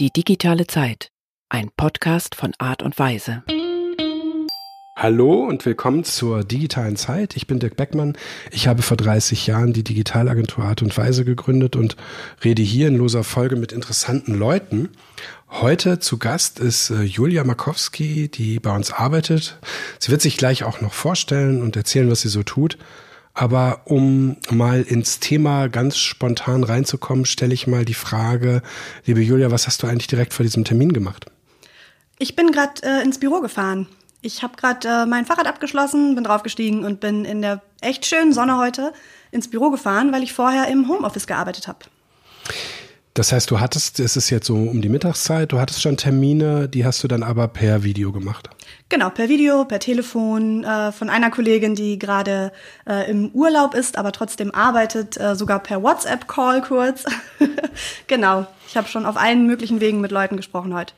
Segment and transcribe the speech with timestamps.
[0.00, 1.10] Die digitale Zeit.
[1.50, 3.42] Ein Podcast von Art und Weise.
[4.96, 7.36] Hallo und willkommen zur digitalen Zeit.
[7.36, 8.16] Ich bin Dirk Beckmann.
[8.50, 11.98] Ich habe vor 30 Jahren die Digitalagentur Art und Weise gegründet und
[12.42, 14.88] rede hier in loser Folge mit interessanten Leuten.
[15.50, 19.58] Heute zu Gast ist äh, Julia Markowski, die bei uns arbeitet.
[19.98, 22.78] Sie wird sich gleich auch noch vorstellen und erzählen, was sie so tut.
[23.34, 28.62] Aber um mal ins Thema ganz spontan reinzukommen, stelle ich mal die Frage,
[29.06, 31.26] liebe Julia, was hast du eigentlich direkt vor diesem Termin gemacht?
[32.18, 33.86] Ich bin gerade äh, ins Büro gefahren.
[34.20, 38.32] Ich habe gerade äh, mein Fahrrad abgeschlossen, bin draufgestiegen und bin in der echt schönen
[38.32, 38.92] Sonne heute
[39.30, 41.78] ins Büro gefahren, weil ich vorher im Homeoffice gearbeitet habe.
[43.14, 46.68] Das heißt, du hattest, es ist jetzt so um die Mittagszeit, du hattest schon Termine,
[46.68, 48.48] die hast du dann aber per Video gemacht.
[48.88, 52.52] Genau, per Video, per Telefon, äh, von einer Kollegin, die gerade
[52.88, 57.04] äh, im Urlaub ist, aber trotzdem arbeitet, äh, sogar per WhatsApp-Call kurz.
[58.06, 60.94] genau, ich habe schon auf allen möglichen Wegen mit Leuten gesprochen heute.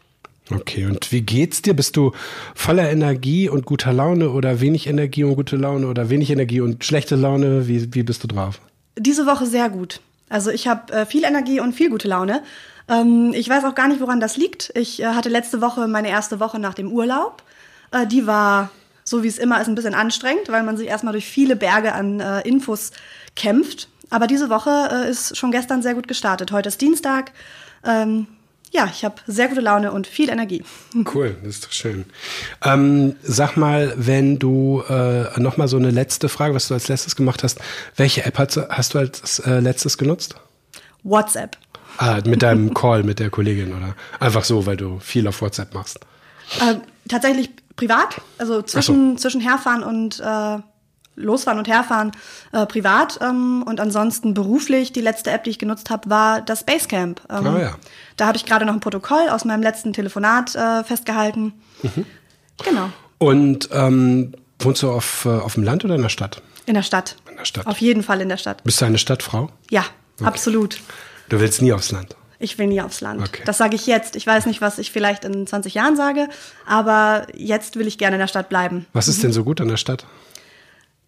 [0.51, 1.73] Okay, und wie geht's dir?
[1.73, 2.13] Bist du
[2.55, 6.85] voller Energie und guter Laune oder wenig Energie und gute Laune oder wenig Energie und
[6.85, 7.69] schlechte Laune?
[7.69, 8.61] Wie, wie bist du drauf?
[8.99, 10.01] Diese Woche sehr gut.
[10.33, 12.43] Also ich habe äh, viel Energie und viel gute Laune.
[12.89, 14.73] Ähm, ich weiß auch gar nicht, woran das liegt.
[14.75, 17.43] Ich äh, hatte letzte Woche meine erste Woche nach dem Urlaub.
[17.91, 18.71] Äh, die war,
[19.05, 21.93] so wie es immer ist, ein bisschen anstrengend, weil man sich erstmal durch viele Berge
[21.93, 22.93] an äh, Infos
[23.37, 23.89] kämpft.
[24.09, 26.51] Aber diese Woche äh, ist schon gestern sehr gut gestartet.
[26.51, 27.33] Heute ist Dienstag.
[27.85, 28.27] Ähm,
[28.73, 30.65] ja, ich habe sehr gute Laune und viel Energie.
[31.15, 32.07] Cool, das ist doch schön.
[32.65, 36.89] Ähm, sag mal, wenn du äh, noch mal so eine letzte Frage, was du als
[36.89, 37.61] letztes gemacht hast,
[37.97, 40.37] welche App hast, hast du als äh, letztes genutzt?
[41.03, 41.59] WhatsApp.
[41.99, 45.75] Ah, mit deinem Call mit der Kollegin oder einfach so, weil du viel auf WhatsApp
[45.75, 46.01] machst?
[46.61, 46.77] Äh,
[47.09, 49.23] tatsächlich privat, also zwischen, so.
[49.23, 50.59] zwischen Herfahren und äh,
[51.15, 52.13] Losfahren und Herfahren
[52.53, 54.93] äh, privat ähm, und ansonsten beruflich.
[54.93, 57.21] Die letzte App, die ich genutzt habe, war das Basecamp.
[57.31, 57.75] Ähm, oh ja.
[58.17, 61.53] Da habe ich gerade noch ein Protokoll aus meinem letzten Telefonat äh, festgehalten.
[61.83, 62.07] Mhm.
[62.65, 62.91] Genau.
[63.19, 66.43] Und ähm, wohnst du auf, äh, auf dem Land oder in der Stadt?
[66.67, 67.17] In der Stadt.
[67.31, 67.67] In der Stadt.
[67.67, 68.65] Auf jeden Fall in der Stadt.
[68.65, 69.51] Bist du eine Stadtfrau?
[69.71, 69.85] Ja,
[70.17, 70.25] okay.
[70.25, 70.81] absolut.
[71.29, 72.17] Du willst nie aufs Land?
[72.39, 73.21] Ich will nie aufs Land.
[73.21, 73.43] Okay.
[73.45, 74.17] Das sage ich jetzt.
[74.17, 76.29] Ich weiß nicht, was ich vielleicht in 20 Jahren sage,
[76.67, 78.87] aber jetzt will ich gerne in der Stadt bleiben.
[78.93, 79.23] Was ist mhm.
[79.23, 80.05] denn so gut an der Stadt?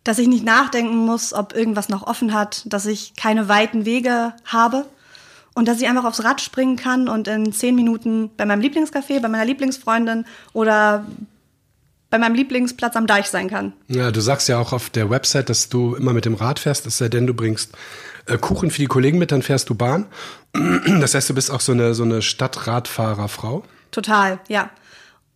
[0.05, 4.35] Dass ich nicht nachdenken muss, ob irgendwas noch offen hat, dass ich keine weiten Wege
[4.45, 4.87] habe
[5.55, 9.21] und dass ich einfach aufs Rad springen kann und in zehn Minuten bei meinem Lieblingscafé,
[9.21, 11.07] bei meiner Lieblingsfreundin oder
[12.11, 13.73] bei meinem Lieblingsplatz am Deich sein kann.
[13.89, 16.87] Ja, du sagst ja auch auf der Website, dass du immer mit dem Rad fährst,
[16.87, 17.73] es sei denn, du bringst
[18.27, 20.07] äh, Kuchen für die Kollegen mit, dann fährst du Bahn.
[21.01, 23.65] Das heißt, du bist auch so eine, so eine Stadtradfahrerfrau.
[23.91, 24.71] Total, ja.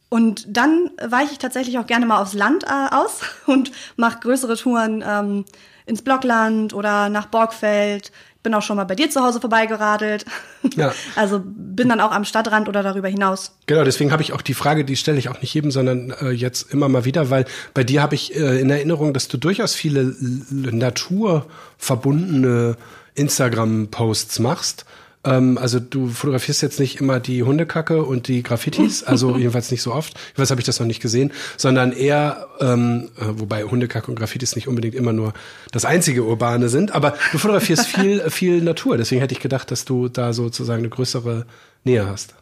[0.08, 4.56] Und dann weiche ich tatsächlich auch gerne mal aufs Land äh, aus und mache größere
[4.56, 5.44] Touren ähm,
[5.86, 8.10] ins Blockland oder nach Borgfeld.
[8.42, 10.24] Bin auch schon mal bei dir zu Hause vorbeigeradelt.
[10.76, 10.92] Ja.
[11.16, 13.52] Also bin dann auch am Stadtrand oder darüber hinaus.
[13.66, 16.30] Genau, deswegen habe ich auch die Frage, die stelle ich auch nicht jedem, sondern äh,
[16.30, 19.74] jetzt immer mal wieder, weil bei dir habe ich äh, in Erinnerung, dass du durchaus
[19.74, 20.14] viele
[20.50, 22.76] naturverbundene
[23.14, 24.86] Instagram-Posts machst
[25.28, 29.82] ähm, also du fotografierst jetzt nicht immer die Hundekacke und die Graffitis, also jedenfalls nicht
[29.82, 30.18] so oft.
[30.28, 34.56] Jedenfalls habe ich das noch nicht gesehen, sondern eher, ähm, äh, wobei Hundekacke und Graffitis
[34.56, 35.34] nicht unbedingt immer nur
[35.70, 38.96] das einzige Urbane sind, aber du fotografierst viel, viel Natur.
[38.96, 41.46] Deswegen hätte ich gedacht, dass du da sozusagen eine größere
[41.84, 42.34] Nähe hast.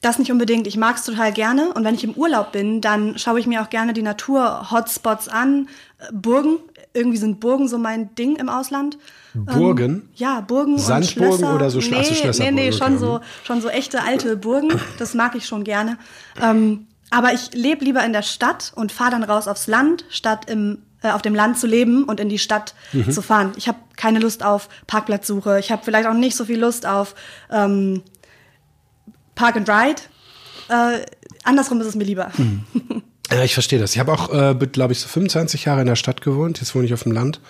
[0.00, 0.66] Das nicht unbedingt.
[0.66, 1.72] Ich mag es total gerne.
[1.72, 5.68] Und wenn ich im Urlaub bin, dann schaue ich mir auch gerne die Natur-Hotspots an.
[6.12, 6.58] Burgen.
[6.94, 8.98] Irgendwie sind Burgen so mein Ding im Ausland.
[9.34, 9.84] Burgen?
[9.84, 11.54] Ähm, ja, Burgen Sandburgen und Schlösser.
[11.56, 14.80] oder so nee, Ach, so Nee, nee, schon so, schon so echte alte Burgen.
[14.98, 15.98] Das mag ich schon gerne.
[16.40, 20.48] Ähm, aber ich lebe lieber in der Stadt und fahre dann raus aufs Land, statt
[20.48, 23.10] im, äh, auf dem Land zu leben und in die Stadt mhm.
[23.10, 23.52] zu fahren.
[23.56, 25.58] Ich habe keine Lust auf Parkplatzsuche.
[25.58, 27.14] Ich habe vielleicht auch nicht so viel Lust auf
[27.50, 28.02] ähm,
[29.34, 30.02] Park and Ride.
[30.68, 31.04] Äh,
[31.42, 32.30] andersrum ist es mir lieber.
[32.36, 33.02] Mhm.
[33.30, 33.92] Ja, ich verstehe das.
[33.94, 36.60] Ich habe auch, äh, glaube ich, so 25 Jahre in der Stadt gewohnt.
[36.60, 37.40] Jetzt wohne ich auf dem Land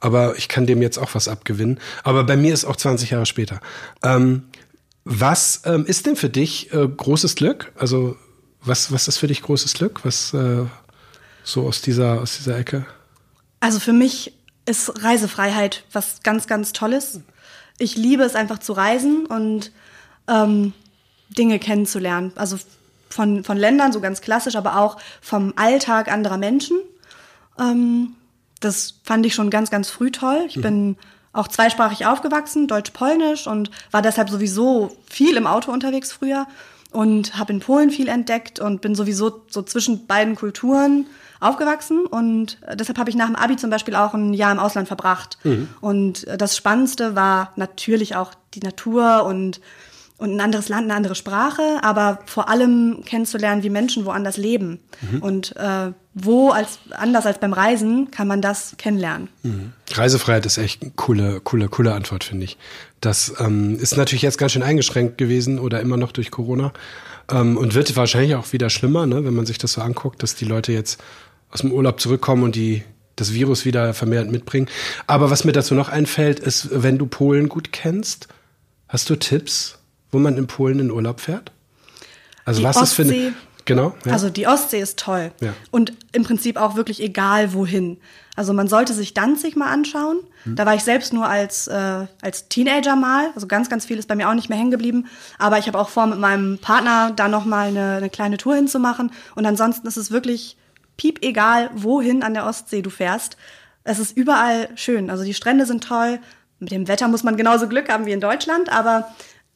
[0.00, 1.80] aber ich kann dem jetzt auch was abgewinnen.
[2.04, 3.60] Aber bei mir ist auch 20 Jahre später.
[4.02, 4.44] Ähm,
[5.04, 7.72] was ähm, ist denn für dich äh, großes Glück?
[7.76, 8.16] Also
[8.60, 10.04] was, was ist für dich großes Glück?
[10.04, 10.64] Was äh,
[11.44, 12.86] so aus dieser, aus dieser Ecke?
[13.60, 14.34] Also für mich
[14.66, 17.20] ist Reisefreiheit was ganz, ganz Tolles.
[17.78, 19.72] Ich liebe es einfach zu reisen und
[20.28, 20.74] ähm,
[21.30, 22.32] Dinge kennenzulernen.
[22.34, 22.58] Also
[23.10, 26.78] von, von Ländern, so ganz klassisch, aber auch vom Alltag anderer Menschen.
[27.58, 28.14] Ähm,
[28.60, 30.44] das fand ich schon ganz, ganz früh toll.
[30.46, 30.62] Ich mhm.
[30.62, 30.96] bin
[31.32, 36.46] auch zweisprachig aufgewachsen, Deutsch-Polnisch und war deshalb sowieso viel im Auto unterwegs früher
[36.90, 41.06] und habe in Polen viel entdeckt und bin sowieso so zwischen beiden Kulturen
[41.40, 44.88] aufgewachsen und deshalb habe ich nach dem Abi zum Beispiel auch ein Jahr im Ausland
[44.88, 45.38] verbracht.
[45.44, 45.68] Mhm.
[45.80, 49.60] Und das Spannendste war natürlich auch die Natur und
[50.18, 54.80] und ein anderes Land, eine andere Sprache, aber vor allem kennenzulernen, wie Menschen woanders leben.
[55.00, 55.22] Mhm.
[55.22, 59.28] Und äh, wo als anders als beim Reisen kann man das kennenlernen.
[59.44, 59.72] Mhm.
[59.92, 62.58] Reisefreiheit ist echt eine coole, coole, coole Antwort, finde ich.
[63.00, 66.72] Das ähm, ist natürlich jetzt ganz schön eingeschränkt gewesen oder immer noch durch Corona.
[67.30, 70.34] Ähm, und wird wahrscheinlich auch wieder schlimmer, ne, wenn man sich das so anguckt, dass
[70.34, 71.00] die Leute jetzt
[71.50, 72.82] aus dem Urlaub zurückkommen und die
[73.14, 74.68] das Virus wieder vermehrt mitbringen.
[75.06, 78.28] Aber was mir dazu noch einfällt, ist, wenn du Polen gut kennst,
[78.88, 79.77] hast du Tipps,
[80.10, 81.52] wo man in Polen in Urlaub fährt?
[82.44, 83.34] Also die was Ostsee, ist für eine,
[83.64, 83.94] genau?
[84.04, 84.12] Ja.
[84.12, 85.52] Also die Ostsee ist toll ja.
[85.70, 87.98] und im Prinzip auch wirklich egal wohin.
[88.36, 90.20] Also man sollte sich Danzig mal anschauen.
[90.44, 90.56] Hm.
[90.56, 94.08] Da war ich selbst nur als äh, als Teenager mal, also ganz ganz viel ist
[94.08, 95.06] bei mir auch nicht mehr hängen geblieben.
[95.38, 98.54] Aber ich habe auch vor, mit meinem Partner da noch mal eine, eine kleine Tour
[98.54, 99.10] hinzumachen.
[99.34, 100.56] Und ansonsten ist es wirklich
[100.96, 103.36] piep egal, wohin an der Ostsee du fährst.
[103.84, 105.10] Es ist überall schön.
[105.10, 106.18] Also die Strände sind toll.
[106.60, 109.08] Mit dem Wetter muss man genauso Glück haben wie in Deutschland, aber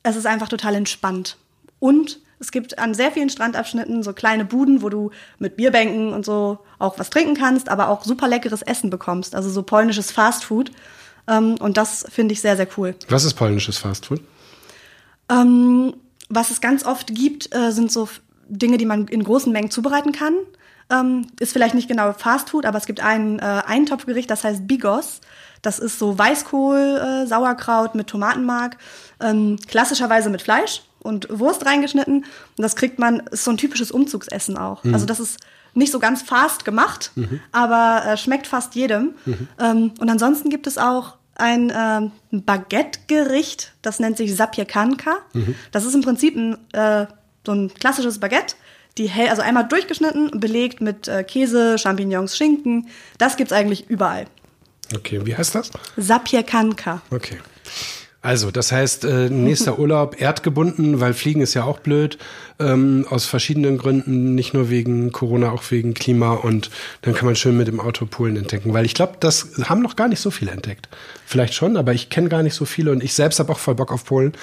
[0.02, 1.36] es ist einfach total entspannt.
[1.78, 6.24] Und es gibt an sehr vielen Strandabschnitten so kleine Buden, wo du mit Bierbänken und
[6.24, 9.34] so auch was trinken kannst, aber auch super leckeres Essen bekommst.
[9.34, 10.72] Also so polnisches Fastfood.
[11.28, 12.96] Ähm, und das finde ich sehr, sehr cool.
[13.08, 14.20] Was ist polnisches Fastfood?
[15.28, 15.94] Ähm,
[16.28, 18.08] was es ganz oft gibt, äh, sind so
[18.48, 20.34] Dinge, die man in großen Mengen zubereiten kann.
[20.90, 25.20] Ähm, ist vielleicht nicht genau Fastfood, aber es gibt ein äh, Eintopfgericht, das heißt Bigos.
[25.62, 28.76] Das ist so Weißkohl, äh, Sauerkraut mit Tomatenmark,
[29.20, 32.24] ähm, klassischerweise mit Fleisch und Wurst reingeschnitten.
[32.24, 34.82] Und das kriegt man, ist so ein typisches Umzugsessen auch.
[34.84, 34.94] Mhm.
[34.94, 35.38] Also das ist
[35.74, 37.40] nicht so ganz fast gemacht, mhm.
[37.52, 39.14] aber äh, schmeckt fast jedem.
[39.24, 39.48] Mhm.
[39.58, 45.18] Ähm, und ansonsten gibt es auch ein ähm, Baguette-Gericht, das nennt sich Sapiekanka.
[45.32, 45.54] Mhm.
[45.70, 47.06] Das ist im Prinzip ein, äh,
[47.46, 48.54] so ein klassisches Baguette,
[48.98, 52.88] die hell, also einmal durchgeschnitten, belegt mit äh, Käse, Champignons, Schinken.
[53.18, 54.26] Das gibt's eigentlich überall.
[54.94, 55.70] Okay, wie heißt das?
[55.96, 57.02] Sapiekanka.
[57.10, 57.38] Okay.
[58.22, 62.18] Also, das heißt, äh, nächster Urlaub erdgebunden, weil Fliegen ist ja auch blöd,
[62.60, 66.70] ähm, aus verschiedenen Gründen, nicht nur wegen Corona, auch wegen Klima und
[67.02, 69.96] dann kann man schön mit dem Auto Polen entdecken, weil ich glaube, das haben noch
[69.96, 70.88] gar nicht so viele entdeckt.
[71.26, 73.74] Vielleicht schon, aber ich kenne gar nicht so viele und ich selbst habe auch voll
[73.74, 74.34] Bock auf Polen.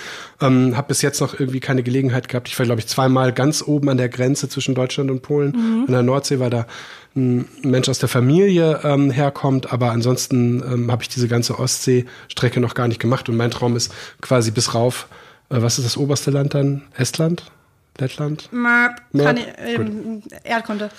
[0.42, 2.48] Ähm, habe bis jetzt noch irgendwie keine Gelegenheit gehabt.
[2.48, 5.52] Ich war, glaube ich, zweimal ganz oben an der Grenze zwischen Deutschland und Polen.
[5.52, 5.84] Mhm.
[5.88, 6.66] An der Nordsee war da
[7.16, 12.60] ein Mensch aus der Familie ähm, herkommt, aber ansonsten ähm, habe ich diese ganze Ostseestrecke
[12.60, 13.92] noch gar nicht gemacht und mein Traum ist
[14.22, 15.08] quasi bis rauf.
[15.50, 16.84] Äh, was ist das oberste Land dann?
[16.96, 17.52] Estland?
[18.00, 18.50] Lettland?
[18.52, 19.02] Map.
[19.18, 20.90] Kann ich, ähm, Erdkunde.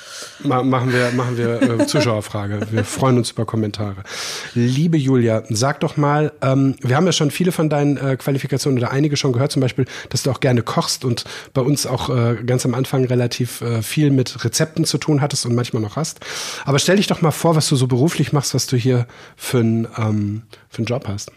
[0.40, 2.60] Ma machen wir, machen wir äh, Zuschauerfrage.
[2.70, 4.02] wir freuen uns über Kommentare.
[4.54, 8.78] Liebe Julia, sag doch mal, ähm, wir haben ja schon viele von deinen äh, Qualifikationen
[8.78, 11.24] oder einige schon gehört, zum Beispiel, dass du auch gerne kochst und
[11.54, 15.46] bei uns auch äh, ganz am Anfang relativ äh, viel mit Rezepten zu tun hattest
[15.46, 16.20] und manchmal noch hast.
[16.64, 19.06] Aber stell dich doch mal vor, was du so beruflich machst, was du hier
[19.36, 21.32] für einen ähm, für einen Job hast.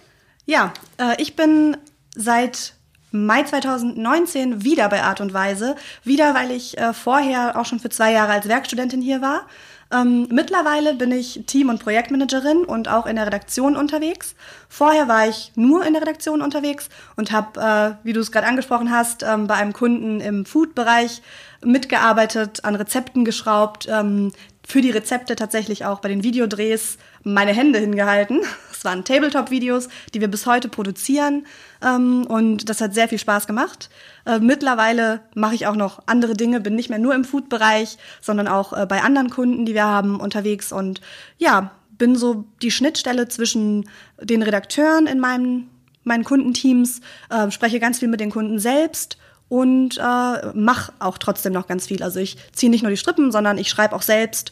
[0.45, 1.77] Ja, äh, ich bin
[2.15, 2.73] seit
[3.15, 5.75] Mai 2019 wieder bei Art und Weise.
[6.03, 9.45] Wieder, weil ich äh, vorher auch schon für zwei Jahre als Werkstudentin hier war.
[9.93, 14.33] Ähm, mittlerweile bin ich Team- und Projektmanagerin und auch in der Redaktion unterwegs.
[14.67, 18.47] Vorher war ich nur in der Redaktion unterwegs und habe, äh, wie du es gerade
[18.47, 21.21] angesprochen hast, ähm, bei einem Kunden im Food-Bereich
[21.63, 24.31] mitgearbeitet, an Rezepten geschraubt, ähm,
[24.65, 28.41] für die Rezepte tatsächlich auch bei den Videodrehs meine Hände hingehalten.
[28.83, 31.45] Es waren Tabletop-Videos, die wir bis heute produzieren
[31.81, 33.89] ähm, und das hat sehr viel Spaß gemacht.
[34.25, 38.49] Äh, mittlerweile mache ich auch noch andere Dinge, bin nicht mehr nur im Food-Bereich, sondern
[38.49, 40.99] auch äh, bei anderen Kunden, die wir haben, unterwegs und
[41.37, 43.87] ja, bin so die Schnittstelle zwischen
[44.21, 45.69] den Redakteuren in meinem,
[46.03, 46.99] meinen Kundenteams,
[47.29, 51.87] äh, spreche ganz viel mit den Kunden selbst und äh, mache auch trotzdem noch ganz
[51.87, 52.03] viel.
[52.03, 54.51] Also ich ziehe nicht nur die Strippen, sondern ich schreibe auch selbst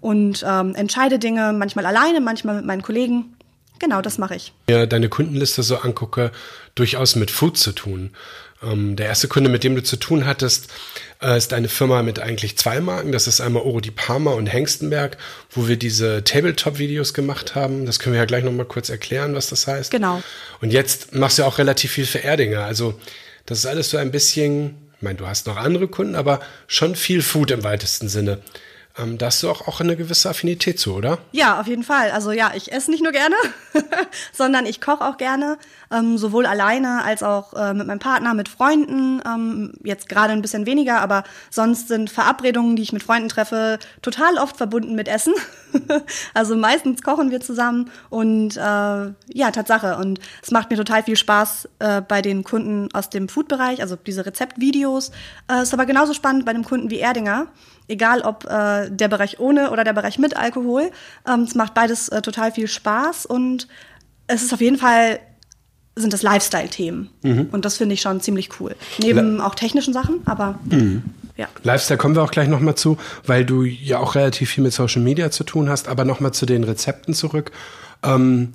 [0.00, 3.34] und ähm, entscheide Dinge manchmal alleine, manchmal mit meinen Kollegen.
[3.82, 4.52] Genau, das mache ich.
[4.70, 6.30] Ja, deine Kundenliste so angucke,
[6.76, 8.12] durchaus mit Food zu tun.
[8.62, 10.68] Ähm, der erste Kunde, mit dem du zu tun hattest,
[11.20, 13.10] äh, ist eine Firma mit eigentlich zwei Marken.
[13.10, 15.18] Das ist einmal Oro di Parma und Hengstenberg,
[15.50, 17.84] wo wir diese Tabletop-Videos gemacht haben.
[17.84, 19.90] Das können wir ja gleich nochmal kurz erklären, was das heißt.
[19.90, 20.22] Genau.
[20.60, 22.60] Und jetzt machst du auch relativ viel für Erdinger.
[22.60, 22.94] Also
[23.46, 26.94] das ist alles so ein bisschen, ich meine, du hast noch andere Kunden, aber schon
[26.94, 28.38] viel Food im weitesten Sinne.
[28.98, 31.18] Ähm, da hast du auch, auch eine gewisse Affinität zu, oder?
[31.32, 32.10] Ja, auf jeden Fall.
[32.10, 33.36] Also ja, ich esse nicht nur gerne,
[34.32, 35.56] sondern ich koche auch gerne,
[35.90, 39.22] ähm, sowohl alleine als auch äh, mit meinem Partner, mit Freunden.
[39.26, 43.78] Ähm, jetzt gerade ein bisschen weniger, aber sonst sind Verabredungen, die ich mit Freunden treffe,
[44.02, 45.32] total oft verbunden mit Essen.
[46.34, 49.96] also meistens kochen wir zusammen und äh, ja, Tatsache.
[49.96, 53.96] Und es macht mir total viel Spaß äh, bei den Kunden aus dem Food-Bereich, also
[53.96, 55.12] diese Rezeptvideos.
[55.50, 57.46] Äh, ist aber genauso spannend bei einem Kunden wie Erdinger
[57.88, 60.90] egal ob äh, der Bereich ohne oder der Bereich mit Alkohol.
[61.28, 63.68] Ähm, es macht beides äh, total viel Spaß und
[64.26, 65.20] es ist auf jeden Fall
[65.94, 67.10] sind das Lifestyle-Themen.
[67.52, 68.74] Und das finde ich schon ziemlich cool.
[68.98, 70.58] Neben auch technischen Sachen, aber
[71.36, 71.48] ja.
[71.62, 72.96] Lifestyle kommen wir auch gleich nochmal zu,
[73.26, 76.46] weil du ja auch relativ viel mit Social Media zu tun hast, aber nochmal zu
[76.46, 77.52] den Rezepten zurück.
[78.02, 78.54] Ähm,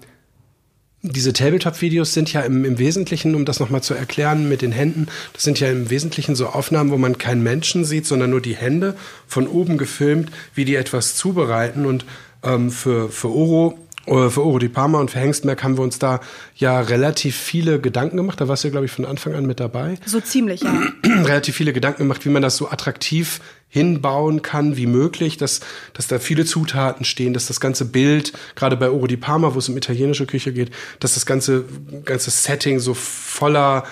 [1.08, 5.08] diese Tabletop-Videos sind ja im, im Wesentlichen, um das nochmal zu erklären mit den Händen,
[5.34, 8.56] das sind ja im Wesentlichen so Aufnahmen, wo man keinen Menschen sieht, sondern nur die
[8.56, 8.96] Hände
[9.28, 11.86] von oben gefilmt, wie die etwas zubereiten.
[11.86, 12.06] Und
[12.44, 16.22] ähm, für, für Oro für Oro di Parma und für Hengstmerk haben wir uns da
[16.56, 18.40] ja relativ viele Gedanken gemacht.
[18.40, 19.98] Da warst du, glaube ich, von Anfang an mit dabei.
[20.06, 20.82] So ziemlich, ja.
[21.04, 25.60] relativ viele Gedanken gemacht, wie man das so attraktiv hinbauen kann wie möglich, dass,
[25.94, 29.60] dass da viele Zutaten stehen, dass das ganze Bild, gerade bei Oro di Parma, wo
[29.60, 31.66] es um italienische Küche geht, dass das ganze,
[32.06, 33.84] ganze Setting so voller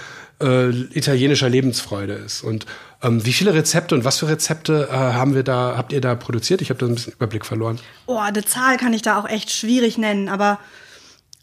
[0.42, 2.44] äh, italienischer Lebensfreude ist.
[2.44, 2.65] Und
[3.01, 6.15] ähm, wie viele Rezepte und was für Rezepte äh, haben wir da, habt ihr da
[6.15, 6.62] produziert?
[6.62, 7.80] Ich habe da ein bisschen Überblick verloren.
[8.06, 10.60] Oh, eine Zahl kann ich da auch echt schwierig nennen, aber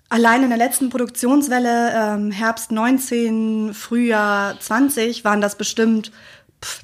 [0.09, 6.13] allein in der letzten Produktionswelle, ähm, Herbst 19, Frühjahr 20, waren das bestimmt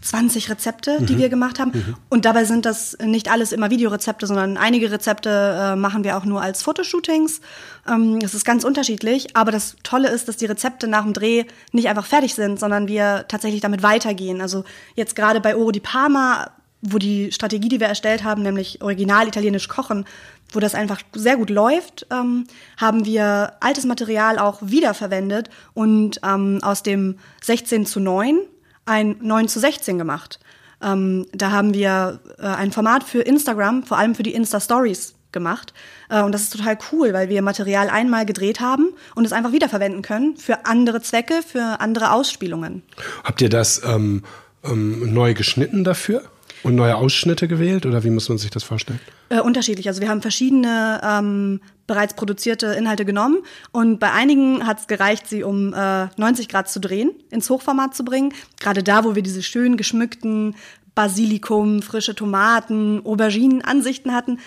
[0.02, 1.96] 20 Rezepte, die wir gemacht haben.
[2.08, 6.24] Und dabei sind das nicht alles immer Videorezepte, sondern einige Rezepte äh, machen wir auch
[6.24, 7.40] nur als Fotoshootings.
[7.88, 11.44] Ähm, es ist ganz unterschiedlich, aber das Tolle ist, dass die Rezepte nach dem Dreh
[11.72, 14.40] nicht einfach fertig sind, sondern wir tatsächlich damit weitergehen.
[14.40, 18.82] Also jetzt gerade bei Oro di Parma wo die Strategie, die wir erstellt haben, nämlich
[18.82, 20.04] original italienisch kochen,
[20.52, 26.60] wo das einfach sehr gut läuft, ähm, haben wir altes Material auch wiederverwendet und ähm,
[26.62, 28.38] aus dem 16 zu 9
[28.88, 30.40] ein 9 zu 16 gemacht.
[30.82, 35.74] Ähm, da haben wir äh, ein Format für Instagram, vor allem für die Insta-Stories gemacht.
[36.08, 39.52] Äh, und das ist total cool, weil wir Material einmal gedreht haben und es einfach
[39.52, 42.82] wiederverwenden können für andere Zwecke, für andere Ausspielungen.
[43.24, 44.22] Habt ihr das ähm,
[44.64, 46.22] ähm, neu geschnitten dafür?
[46.62, 49.00] Und neue Ausschnitte gewählt oder wie muss man sich das vorstellen?
[49.28, 49.88] Äh, unterschiedlich.
[49.88, 53.38] Also wir haben verschiedene ähm, bereits produzierte Inhalte genommen
[53.72, 57.94] und bei einigen hat es gereicht, sie um äh, 90 Grad zu drehen, ins Hochformat
[57.94, 58.32] zu bringen.
[58.60, 60.54] Gerade da, wo wir diese schön geschmückten
[60.94, 64.38] Basilikum, frische Tomaten, Auberginen Ansichten hatten,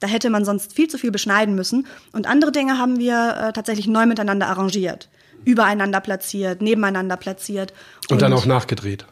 [0.00, 1.86] da hätte man sonst viel zu viel beschneiden müssen.
[2.12, 5.08] Und andere Dinge haben wir äh, tatsächlich neu miteinander arrangiert.
[5.44, 7.72] Übereinander platziert, nebeneinander platziert.
[8.10, 9.06] Und, dann auch nachgedreht.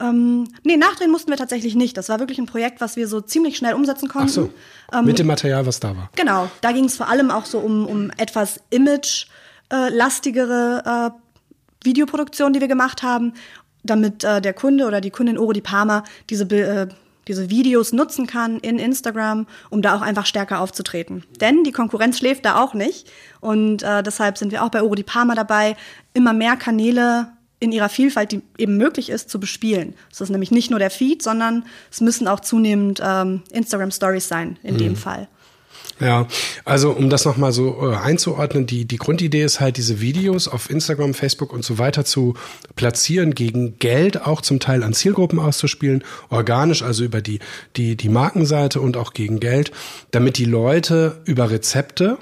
[0.00, 1.96] Ähm, nee, nachdrehen mussten wir tatsächlich nicht.
[1.96, 4.28] Das war wirklich ein Projekt, was wir so ziemlich schnell umsetzen konnten.
[4.28, 4.52] Ach so.
[4.92, 6.08] Ähm, Mit dem Material, was da war.
[6.14, 11.10] Genau, da ging es vor allem auch so um, um etwas image-lastigere äh,
[11.84, 13.32] Videoproduktion, die wir gemacht haben,
[13.82, 16.86] damit äh, der Kunde oder die Kundin Oro di Parma diese, äh,
[17.26, 21.24] diese Videos nutzen kann in Instagram, um da auch einfach stärker aufzutreten.
[21.40, 23.10] Denn die Konkurrenz schläft da auch nicht.
[23.40, 25.76] Und äh, deshalb sind wir auch bei Oro di Parma dabei,
[26.14, 29.94] immer mehr Kanäle in ihrer Vielfalt, die eben möglich ist, zu bespielen.
[30.12, 34.28] Es ist nämlich nicht nur der Feed, sondern es müssen auch zunehmend ähm, Instagram Stories
[34.28, 35.28] sein, in dem Fall.
[36.00, 36.28] Ja,
[36.64, 40.70] also um das nochmal so äh, einzuordnen, die, die Grundidee ist halt, diese Videos auf
[40.70, 42.34] Instagram, Facebook und so weiter zu
[42.76, 47.40] platzieren, gegen Geld auch zum Teil an Zielgruppen auszuspielen, organisch, also über die,
[47.76, 49.72] die, die Markenseite und auch gegen Geld,
[50.12, 52.18] damit die Leute über Rezepte,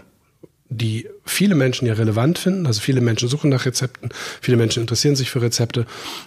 [0.69, 5.15] die viele Menschen ja relevant finden, also viele Menschen suchen nach Rezepten, viele Menschen interessieren
[5.15, 5.87] sich für Rezepte,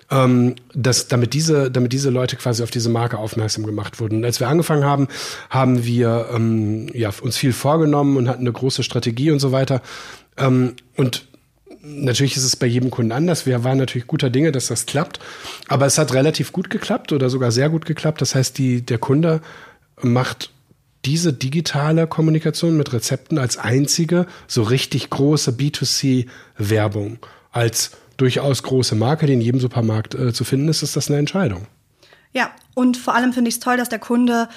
[0.10, 4.18] ähm, dass damit diese, damit diese Leute quasi auf diese Marke aufmerksam gemacht wurden.
[4.18, 5.08] Und als wir angefangen haben,
[5.50, 9.82] haben wir ähm, ja, uns viel vorgenommen und hatten eine große Strategie und so weiter.
[10.38, 11.28] Ähm, und
[11.82, 13.46] natürlich ist es bei jedem Kunden anders.
[13.46, 15.20] Wir waren natürlich guter Dinge, dass das klappt.
[15.68, 18.22] Aber es hat relativ gut geklappt oder sogar sehr gut geklappt.
[18.22, 19.42] Das heißt, die, der Kunde
[20.02, 20.52] macht
[21.06, 27.20] diese digitale Kommunikation mit Rezepten als einzige so richtig große B2C-Werbung.
[27.52, 31.20] Als durchaus große Marke, die in jedem Supermarkt äh, zu finden ist, ist das eine
[31.20, 31.68] Entscheidung.
[32.32, 34.50] Ja, und vor allem finde ich es toll, dass der Kunde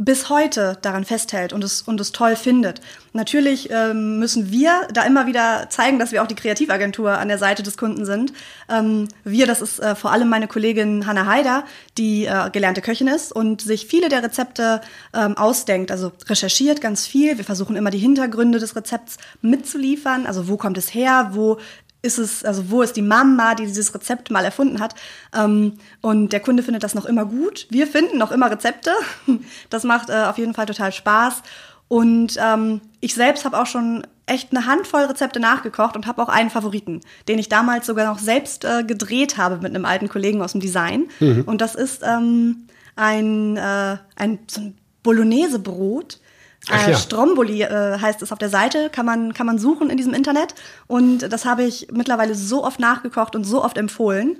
[0.00, 2.80] bis heute daran festhält und es, und es toll findet.
[3.14, 7.38] Natürlich ähm, müssen wir da immer wieder zeigen, dass wir auch die Kreativagentur an der
[7.38, 8.32] Seite des Kunden sind.
[8.70, 11.64] Ähm, wir, das ist äh, vor allem meine Kollegin Hanna Haider,
[11.98, 17.04] die äh, gelernte Köchin ist und sich viele der Rezepte ähm, ausdenkt, also recherchiert ganz
[17.08, 17.36] viel.
[17.36, 21.58] Wir versuchen immer die Hintergründe des Rezepts mitzuliefern, also wo kommt es her, wo
[22.02, 24.94] ist es, also wo ist die Mama, die dieses Rezept mal erfunden hat.
[25.36, 27.66] Ähm, und der Kunde findet das noch immer gut.
[27.70, 28.92] Wir finden noch immer Rezepte.
[29.70, 31.42] Das macht äh, auf jeden Fall total Spaß.
[31.88, 36.28] Und ähm, ich selbst habe auch schon echt eine Handvoll Rezepte nachgekocht und habe auch
[36.28, 40.42] einen Favoriten, den ich damals sogar noch selbst äh, gedreht habe mit einem alten Kollegen
[40.42, 41.08] aus dem Design.
[41.46, 46.20] Und das ist ähm, ein, äh, ein, so ein Bolognese-Brot.
[46.70, 46.96] Ach Äh, ja.
[46.98, 50.54] Stromboli äh, heißt es auf der Seite, kann man, kann man suchen in diesem Internet.
[50.86, 54.36] Und das habe ich mittlerweile so oft nachgekocht und so oft empfohlen.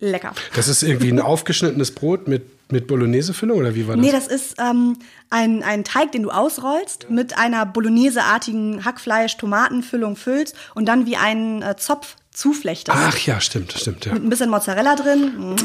[0.00, 0.32] Lecker.
[0.54, 4.04] Das ist irgendwie ein aufgeschnittenes Brot mit mit Bolognese-Füllung oder wie war das?
[4.04, 4.98] Nee, das ist ähm,
[5.30, 11.62] ein, ein Teig, den du ausrollst, mit einer Bolognese-artigen Hackfleisch-Tomatenfüllung füllst und dann wie einen
[11.62, 12.96] äh, Zopf zuflechtest.
[12.98, 14.06] Ach ja, stimmt, stimmt.
[14.06, 14.14] Ja.
[14.14, 15.56] Mit ein bisschen Mozzarella drin.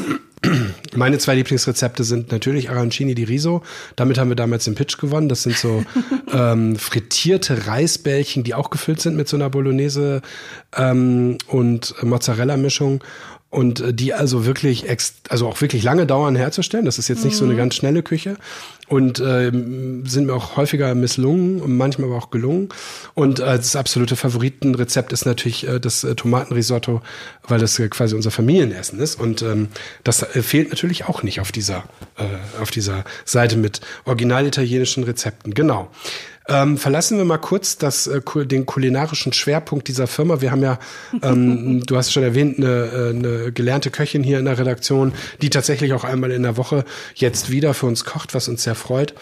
[0.94, 3.62] Meine zwei Lieblingsrezepte sind natürlich Arancini di Riso.
[3.96, 5.28] Damit haben wir damals den Pitch gewonnen.
[5.28, 5.84] Das sind so
[6.32, 10.22] ähm, frittierte Reisbällchen, die auch gefüllt sind mit so einer Bolognese
[10.76, 13.04] ähm, und Mozzarella-Mischung
[13.50, 16.86] und äh, die also wirklich, ex also auch wirklich lange dauern herzustellen.
[16.86, 17.58] Das ist jetzt nicht so eine mhm.
[17.58, 18.36] ganz schnelle Küche
[18.90, 19.52] und äh,
[20.04, 22.70] sind mir auch häufiger misslungen und manchmal aber auch gelungen.
[23.14, 27.00] Und äh, das absolute Favoritenrezept ist natürlich äh, das äh, Tomatenrisotto,
[27.46, 29.68] weil das äh, quasi unser Familienessen ist und ähm,
[30.02, 31.84] das äh, fehlt natürlich auch nicht auf dieser
[32.18, 35.54] äh, auf dieser Seite mit original italienischen Rezepten.
[35.54, 35.88] Genau.
[36.50, 40.40] Ähm, verlassen wir mal kurz das, äh, den kulinarischen Schwerpunkt dieser Firma.
[40.40, 40.80] Wir haben ja,
[41.22, 45.50] ähm, du hast schon erwähnt, eine, äh, eine gelernte Köchin hier in der Redaktion, die
[45.50, 49.14] tatsächlich auch einmal in der Woche jetzt wieder für uns kocht, was uns sehr freut.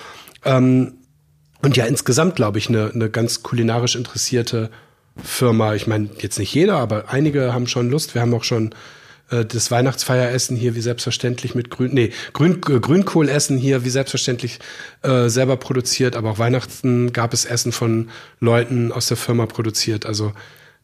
[0.44, 0.94] Ähm,
[1.62, 4.70] und ja, insgesamt, glaube ich, eine, eine ganz kulinarisch interessierte
[5.22, 5.74] Firma.
[5.74, 8.14] Ich meine, jetzt nicht jeder, aber einige haben schon Lust.
[8.14, 8.74] Wir haben auch schon
[9.30, 14.58] äh, das Weihnachtsfeieressen hier wie selbstverständlich mit Grün, nee, Grün, äh, Grünkohlessen hier wie selbstverständlich
[15.02, 18.10] äh, selber produziert, aber auch Weihnachten gab es Essen von
[18.40, 20.06] Leuten aus der Firma produziert.
[20.06, 20.32] Also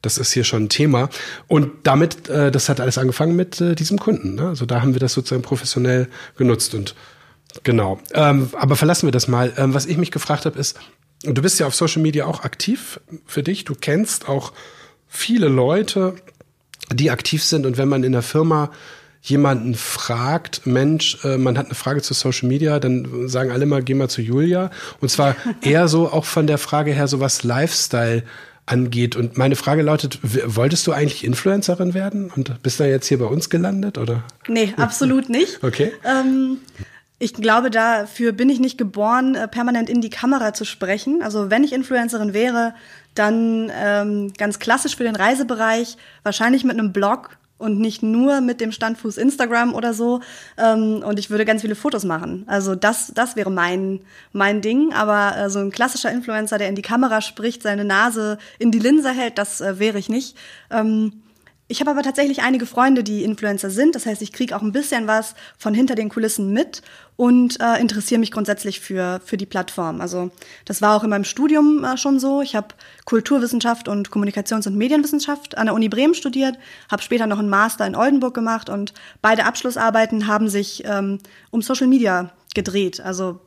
[0.02, 1.09] das ist hier schon ein Thema.
[1.47, 4.35] Und damit, äh, das hat alles angefangen mit äh, diesem Kunden.
[4.35, 4.49] Ne?
[4.49, 6.95] Also da haben wir das sozusagen professionell genutzt und
[7.63, 7.99] genau.
[8.13, 9.53] Ähm, aber verlassen wir das mal.
[9.57, 10.79] Ähm, was ich mich gefragt habe, ist,
[11.23, 13.65] du bist ja auf Social Media auch aktiv für dich.
[13.65, 14.53] Du kennst auch
[15.09, 16.15] viele Leute,
[16.93, 17.67] die aktiv sind.
[17.67, 18.71] Und wenn man in der Firma
[19.23, 23.83] jemanden fragt, Mensch, äh, man hat eine Frage zu Social Media, dann sagen alle mal,
[23.83, 24.71] geh mal zu Julia.
[25.01, 28.25] Und zwar eher so auch von der Frage her, so was Lifestyle
[28.67, 29.17] angeht.
[29.17, 33.27] Und meine Frage lautet, wolltest du eigentlich Influencerin werden und bist da jetzt hier bei
[33.27, 34.25] uns gelandet, oder?
[34.49, 35.63] Nee, absolut nicht.
[35.63, 35.93] Okay.
[36.05, 36.59] Ähm,
[37.25, 41.23] ich glaube, dafür bin ich nicht geboren, äh, permanent in die Kamera zu sprechen.
[41.23, 42.75] Also wenn ich Influencerin wäre,
[43.14, 48.61] dann ähm, ganz klassisch für den Reisebereich, wahrscheinlich mit einem Blog und nicht nur mit
[48.61, 50.20] dem Standfuß Instagram oder so.
[50.59, 52.44] Ähm, und ich würde ganz viele Fotos machen.
[52.46, 54.01] Also das, das wäre mein,
[54.33, 54.92] mein Ding.
[54.92, 58.81] Aber äh, so ein klassischer Influencer, der in die Kamera spricht, seine Nase in die
[58.81, 60.37] Linse hält, das äh, wäre ich nicht.
[60.70, 61.24] Ähm,
[61.66, 63.94] ich habe aber tatsächlich einige Freunde, die Influencer sind.
[63.94, 66.83] Das heißt, ich kriege auch ein bisschen was von hinter den Kulissen mit
[67.16, 70.03] und äh, interessiere mich grundsätzlich für, für die Plattform.
[70.03, 70.31] Also
[70.66, 72.42] das war auch in meinem Studium äh, schon so.
[72.42, 72.68] Ich habe
[73.07, 76.59] Kulturwissenschaft und Kommunikations- und Medienwissenschaft an der Uni Bremen studiert,
[76.90, 81.18] habe später noch einen Master in Oldenburg gemacht und beide Abschlussarbeiten haben sich ähm,
[81.50, 83.00] um Social Media gedreht.
[83.00, 83.40] Also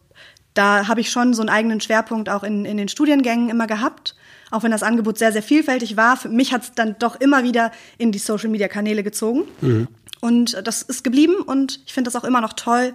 [0.56, 4.16] da habe ich schon so einen eigenen Schwerpunkt auch in, in den Studiengängen immer gehabt
[4.52, 6.18] auch wenn das Angebot sehr, sehr vielfältig war.
[6.18, 9.44] Für mich hat es dann doch immer wieder in die Social-Media-Kanäle gezogen.
[9.62, 9.88] Mhm.
[10.20, 12.94] Und das ist geblieben und ich finde das auch immer noch toll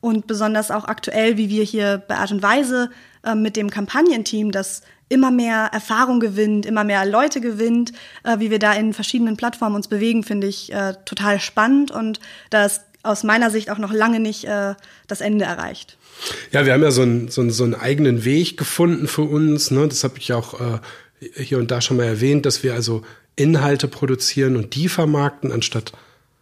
[0.00, 2.90] und besonders auch aktuell, wie wir hier bei Art und Weise
[3.24, 7.92] äh, mit dem Kampagnenteam, das immer mehr Erfahrung gewinnt, immer mehr Leute gewinnt,
[8.24, 12.20] äh, wie wir da in verschiedenen Plattformen uns bewegen, finde ich äh, total spannend und
[12.50, 14.74] da ist aus meiner Sicht auch noch lange nicht äh,
[15.06, 15.96] das Ende erreicht.
[16.52, 19.70] Ja, wir haben ja so einen, so einen, so einen eigenen Weg gefunden für uns.
[19.70, 19.88] Ne?
[19.88, 20.78] Das habe ich auch äh,
[21.42, 23.02] hier und da schon mal erwähnt, dass wir also
[23.36, 25.92] Inhalte produzieren und die vermarkten, anstatt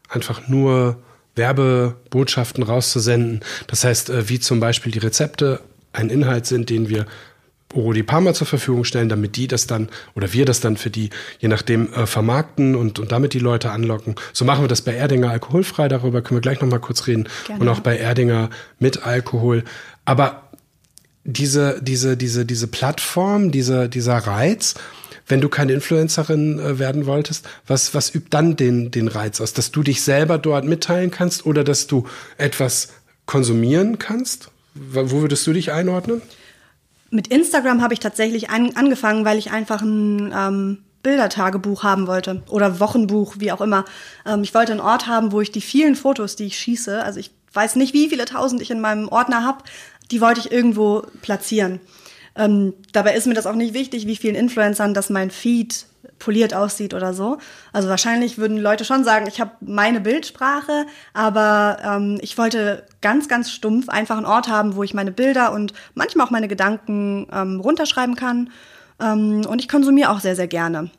[0.08, 0.96] einfach nur
[1.36, 3.40] Werbebotschaften rauszusenden.
[3.66, 5.60] Das heißt, äh, wie zum Beispiel die Rezepte
[5.92, 7.06] ein Inhalt sind, den wir
[7.74, 11.10] Oro Parma zur Verfügung stellen, damit die das dann oder wir das dann für die,
[11.38, 14.14] je nachdem, äh, vermarkten und, und damit die Leute anlocken.
[14.32, 17.28] So machen wir das bei Erdinger alkoholfrei, darüber können wir gleich nochmal kurz reden.
[17.46, 17.60] Gerne.
[17.60, 19.64] Und auch bei Erdinger mit Alkohol.
[20.04, 20.48] Aber
[21.24, 24.74] diese, diese, diese, diese Plattform, diese, dieser Reiz,
[25.26, 29.52] wenn du keine Influencerin äh, werden wolltest, was, was übt dann den, den Reiz aus?
[29.52, 32.06] Dass du dich selber dort mitteilen kannst oder dass du
[32.38, 32.88] etwas
[33.26, 34.50] konsumieren kannst?
[34.74, 36.22] Wo würdest du dich einordnen?
[37.10, 42.42] Mit Instagram habe ich tatsächlich an, angefangen, weil ich einfach ein ähm, Bildertagebuch haben wollte
[42.50, 43.84] oder Wochenbuch, wie auch immer.
[44.26, 47.18] Ähm, ich wollte einen Ort haben, wo ich die vielen Fotos, die ich schieße, also
[47.18, 49.64] ich weiß nicht, wie viele tausend ich in meinem Ordner habe,
[50.10, 51.80] die wollte ich irgendwo platzieren.
[52.36, 55.86] Ähm, dabei ist mir das auch nicht wichtig, wie vielen Influencern das mein Feed
[56.18, 57.38] poliert aussieht oder so.
[57.72, 63.28] Also wahrscheinlich würden Leute schon sagen, ich habe meine Bildsprache, aber ähm, ich wollte ganz,
[63.28, 67.26] ganz stumpf einfach einen Ort haben, wo ich meine Bilder und manchmal auch meine Gedanken
[67.32, 68.50] ähm, runterschreiben kann.
[69.00, 70.90] Ähm, und ich konsumiere auch sehr, sehr gerne.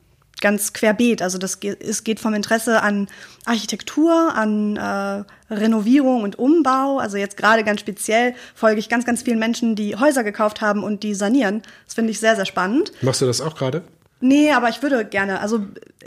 [0.41, 1.21] Ganz querbeet.
[1.21, 3.09] Also das geht, es geht vom Interesse an
[3.45, 6.97] Architektur, an äh, Renovierung und Umbau.
[6.99, 10.81] Also jetzt gerade ganz speziell folge ich ganz, ganz vielen Menschen, die Häuser gekauft haben
[10.83, 11.62] und die sanieren.
[11.85, 12.93] Das finde ich sehr, sehr spannend.
[13.01, 13.83] Machst du das auch gerade?
[14.21, 15.62] Nee, aber ich würde gerne, also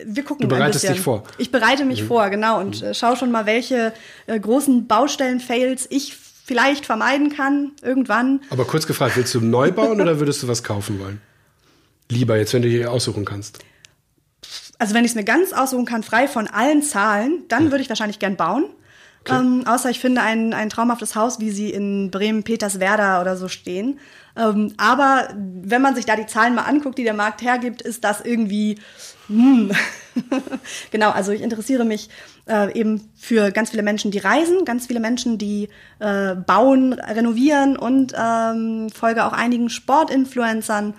[0.05, 1.25] wir gucken Du bereitest dich vor.
[1.39, 2.07] Ich bereite mich mhm.
[2.09, 2.89] vor, genau, und mhm.
[2.89, 3.93] äh, schau schon mal, welche
[4.27, 8.41] äh, großen Baustellen-Fails ich vielleicht vermeiden kann, irgendwann.
[8.51, 11.21] Aber kurz gefragt, willst du neu bauen oder würdest du was kaufen wollen?
[12.11, 13.61] Lieber jetzt, wenn du hier aussuchen kannst.
[14.79, 17.89] Also wenn ich es mir ganz aussuchen kann, frei von allen Zahlen, dann würde ich
[17.89, 18.65] wahrscheinlich gern bauen.
[19.25, 19.39] Okay.
[19.39, 24.01] Ähm, außer ich finde ein, ein traumhaftes Haus, wie sie in Bremen-Peterswerda oder so stehen.
[24.37, 28.03] Ähm, aber wenn man sich da die Zahlen mal anguckt, die der Markt hergibt, ist
[28.03, 28.79] das irgendwie.
[29.29, 29.71] Hm.
[30.91, 32.09] genau, also ich interessiere mich
[32.49, 35.69] äh, eben für ganz viele Menschen, die reisen, ganz viele Menschen, die
[36.01, 40.95] äh, bauen, renovieren und ähm, folge auch einigen Sportinfluencern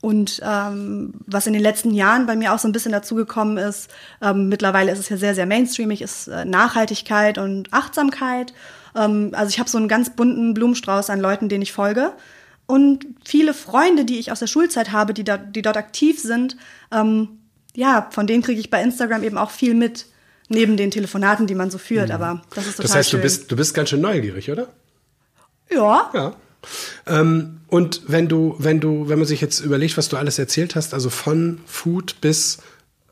[0.00, 3.90] und ähm, was in den letzten Jahren bei mir auch so ein bisschen dazugekommen ist,
[4.22, 8.54] ähm, mittlerweile ist es ja sehr, sehr mainstreamig, ist äh, Nachhaltigkeit und Achtsamkeit.
[8.96, 12.12] Ähm, also ich habe so einen ganz bunten Blumenstrauß an Leuten, denen ich folge.
[12.66, 16.56] Und viele Freunde, die ich aus der Schulzeit habe, die, da, die dort aktiv sind,
[16.92, 17.40] ähm,
[17.74, 20.06] ja, von denen kriege ich bei Instagram eben auch viel mit,
[20.48, 22.08] neben den Telefonaten, die man so führt.
[22.08, 22.14] Mhm.
[22.14, 23.20] Aber das ist total Das heißt, schön.
[23.20, 24.68] du bist, du bist ganz schön neugierig, oder?
[25.70, 26.10] Ja.
[26.14, 26.36] Ja.
[27.06, 30.74] Ähm, und wenn du, wenn du, wenn man sich jetzt überlegt, was du alles erzählt
[30.74, 32.58] hast, also von Food bis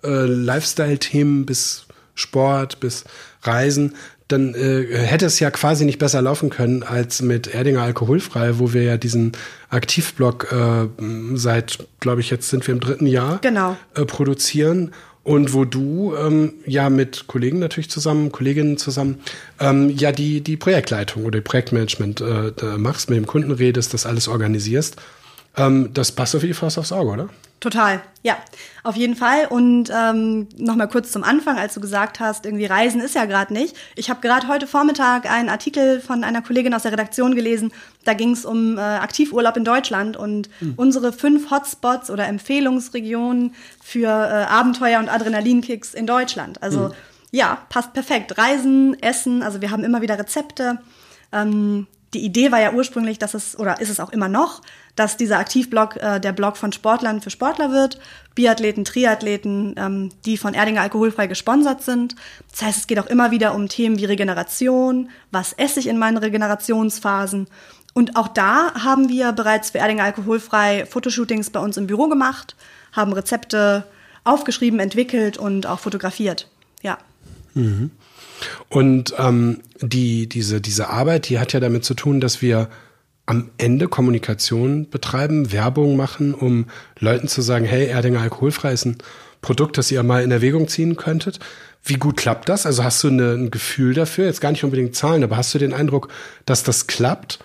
[0.02, 3.04] äh, Lifestyle-Themen bis Sport bis
[3.42, 3.94] Reisen,
[4.28, 8.74] dann äh, hätte es ja quasi nicht besser laufen können als mit Erdinger Alkoholfrei, wo
[8.74, 9.32] wir ja diesen
[9.70, 10.88] Aktivblog äh,
[11.34, 13.76] seit, glaube ich, jetzt sind wir im dritten Jahr genau.
[13.94, 14.92] äh, produzieren
[15.28, 19.20] und wo du ähm, ja mit Kollegen natürlich zusammen, Kolleginnen zusammen,
[19.60, 24.26] ähm, ja die, die Projektleitung oder Projektmanagement äh, machst, mit dem Kunden redest, das alles
[24.26, 24.96] organisierst.
[25.54, 27.28] Ähm, das passt auf die Faust aufs Auge, oder?
[27.60, 28.36] Total, ja,
[28.84, 29.46] auf jeden Fall.
[29.46, 33.52] Und ähm, nochmal kurz zum Anfang, als du gesagt hast, irgendwie Reisen ist ja gerade
[33.52, 33.76] nicht.
[33.96, 37.72] Ich habe gerade heute Vormittag einen Artikel von einer Kollegin aus der Redaktion gelesen.
[38.04, 40.74] Da ging es um äh, Aktivurlaub in Deutschland und mhm.
[40.76, 46.62] unsere fünf Hotspots oder Empfehlungsregionen für äh, Abenteuer und Adrenalinkicks in Deutschland.
[46.62, 46.92] Also mhm.
[47.32, 48.38] ja, passt perfekt.
[48.38, 50.78] Reisen, Essen, also wir haben immer wieder Rezepte.
[51.32, 54.62] Ähm, die Idee war ja ursprünglich, dass es, oder ist es auch immer noch,
[54.96, 57.98] dass dieser Aktivblog äh, der Blog von Sportlern für Sportler wird.
[58.34, 62.16] Biathleten, Triathleten, ähm, die von Erdinger alkoholfrei gesponsert sind.
[62.50, 65.98] Das heißt, es geht auch immer wieder um Themen wie Regeneration, was esse ich in
[65.98, 67.46] meinen Regenerationsphasen.
[67.94, 72.56] Und auch da haben wir bereits für Erdinger alkoholfrei Fotoshootings bei uns im Büro gemacht,
[72.92, 73.84] haben Rezepte
[74.24, 76.48] aufgeschrieben, entwickelt und auch fotografiert.
[76.82, 76.98] Ja.
[77.54, 77.90] Mhm.
[78.68, 82.68] Und ähm, die, diese, diese Arbeit, die hat ja damit zu tun, dass wir
[83.26, 86.66] am Ende Kommunikation betreiben, Werbung machen, um
[86.98, 88.96] Leuten zu sagen, hey, Erdinger alkoholfrei ist ein
[89.42, 91.38] Produkt, das ihr mal in Erwägung ziehen könntet.
[91.84, 92.66] Wie gut klappt das?
[92.66, 94.24] Also hast du eine, ein Gefühl dafür?
[94.24, 96.08] Jetzt gar nicht unbedingt Zahlen, aber hast du den Eindruck,
[96.46, 97.38] dass das klappt?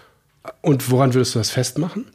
[0.61, 2.05] Und woran würdest du das festmachen?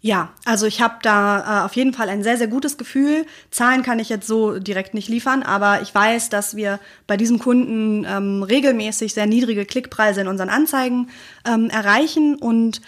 [0.00, 3.26] Ja, also ich habe da äh, auf jeden Fall ein sehr, sehr gutes Gefühl.
[3.50, 7.40] Zahlen kann ich jetzt so direkt nicht liefern, aber ich weiß, dass wir bei diesem
[7.40, 11.08] Kunden ähm, regelmäßig sehr niedrige Klickpreise in unseren Anzeigen
[11.44, 12.80] ähm, erreichen und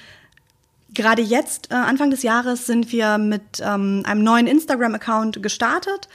[0.92, 6.09] Gerade jetzt, äh, Anfang des Jahres, sind wir mit ähm, einem neuen Instagram-Account gestartet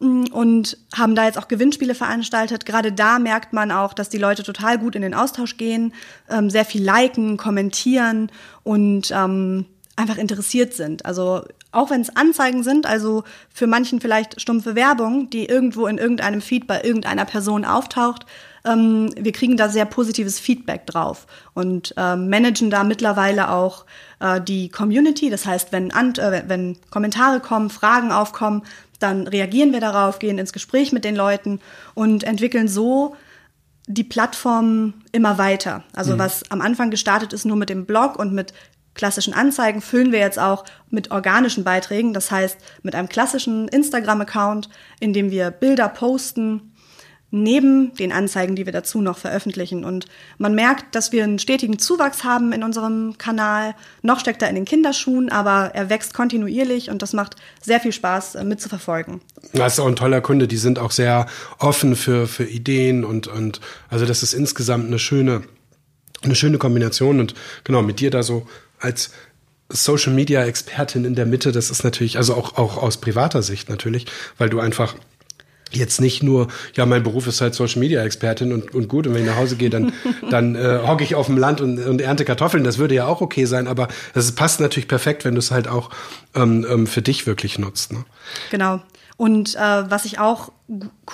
[0.00, 2.64] mm, und haben da jetzt auch Gewinnspiele veranstaltet.
[2.64, 5.92] Gerade da merkt man auch, dass die Leute total gut in den Austausch gehen,
[6.30, 8.30] ähm, sehr viel liken, kommentieren
[8.62, 11.04] und ähm, einfach interessiert sind.
[11.04, 15.98] Also auch wenn es Anzeigen sind, also für manchen vielleicht stumpfe Werbung, die irgendwo in
[15.98, 18.26] irgendeinem Feed bei irgendeiner Person auftaucht,
[18.64, 23.84] ähm, wir kriegen da sehr positives Feedback drauf und ähm, managen da mittlerweile auch
[24.20, 25.30] äh, die Community.
[25.30, 28.62] Das heißt, wenn, Ant äh, wenn Kommentare kommen, Fragen aufkommen,
[28.98, 31.60] dann reagieren wir darauf, gehen ins Gespräch mit den Leuten
[31.94, 33.16] und entwickeln so
[33.88, 35.82] die Plattform immer weiter.
[35.94, 36.18] Also mhm.
[36.20, 38.54] was am Anfang gestartet ist nur mit dem Blog und mit
[38.94, 44.68] klassischen Anzeigen füllen wir jetzt auch mit organischen Beiträgen, das heißt mit einem klassischen Instagram-Account,
[45.00, 46.72] in dem wir Bilder posten,
[47.32, 49.84] neben den Anzeigen, die wir dazu noch veröffentlichen.
[49.84, 50.06] Und
[50.38, 53.74] man merkt, dass wir einen stetigen Zuwachs haben in unserem Kanal.
[54.02, 57.92] Noch steckt er in den Kinderschuhen, aber er wächst kontinuierlich und das macht sehr viel
[57.92, 59.22] Spaß äh, mitzuverfolgen.
[59.54, 60.46] Das ist auch ein toller Kunde.
[60.46, 61.26] Die sind auch sehr
[61.58, 65.42] offen für, für Ideen und, und also das ist insgesamt eine schöne,
[66.22, 67.18] eine schöne Kombination.
[67.18, 68.46] Und genau, mit dir da so
[68.82, 69.10] als
[69.70, 73.70] Social Media Expertin in der Mitte, das ist natürlich, also auch, auch aus privater Sicht
[73.70, 74.94] natürlich, weil du einfach
[75.70, 79.14] jetzt nicht nur, ja, mein Beruf ist halt Social Media Expertin und, und gut, und
[79.14, 79.92] wenn ich nach Hause gehe, dann,
[80.30, 82.64] dann äh, hocke ich auf dem Land und, und ernte Kartoffeln.
[82.64, 85.68] Das würde ja auch okay sein, aber es passt natürlich perfekt, wenn du es halt
[85.68, 85.90] auch
[86.34, 87.92] ähm, ähm, für dich wirklich nutzt.
[87.92, 88.04] Ne?
[88.50, 88.82] Genau.
[89.16, 90.52] Und äh, was ich auch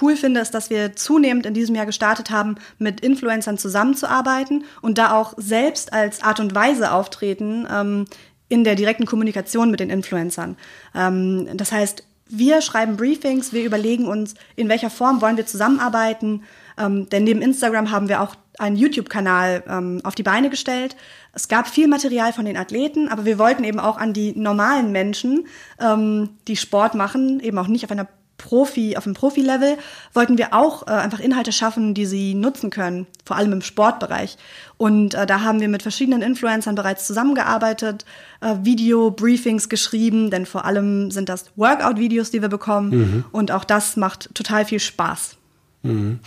[0.00, 4.98] cool finde, ist, dass wir zunehmend in diesem Jahr gestartet haben, mit Influencern zusammenzuarbeiten und
[4.98, 8.04] da auch selbst als Art und Weise auftreten ähm,
[8.48, 10.56] in der direkten Kommunikation mit den Influencern.
[10.94, 16.42] Ähm, das heißt, wir schreiben Briefings, wir überlegen uns, in welcher Form wollen wir zusammenarbeiten.
[16.78, 20.96] Ähm, denn neben Instagram haben wir auch einen YouTube-Kanal ähm, auf die Beine gestellt.
[21.32, 24.92] Es gab viel Material von den Athleten, aber wir wollten eben auch an die normalen
[24.92, 25.46] Menschen,
[25.80, 29.76] ähm, die Sport machen, eben auch nicht auf einer Profi, auf dem Profi-Level,
[30.14, 34.38] wollten wir auch äh, einfach Inhalte schaffen, die sie nutzen können, vor allem im Sportbereich.
[34.76, 38.06] Und äh, da haben wir mit verschiedenen Influencern bereits zusammengearbeitet,
[38.40, 42.90] äh, Video-Briefings geschrieben, denn vor allem sind das Workout-Videos, die wir bekommen.
[42.90, 43.24] Mhm.
[43.32, 45.36] Und auch das macht total viel Spaß.
[45.82, 46.20] Mhm.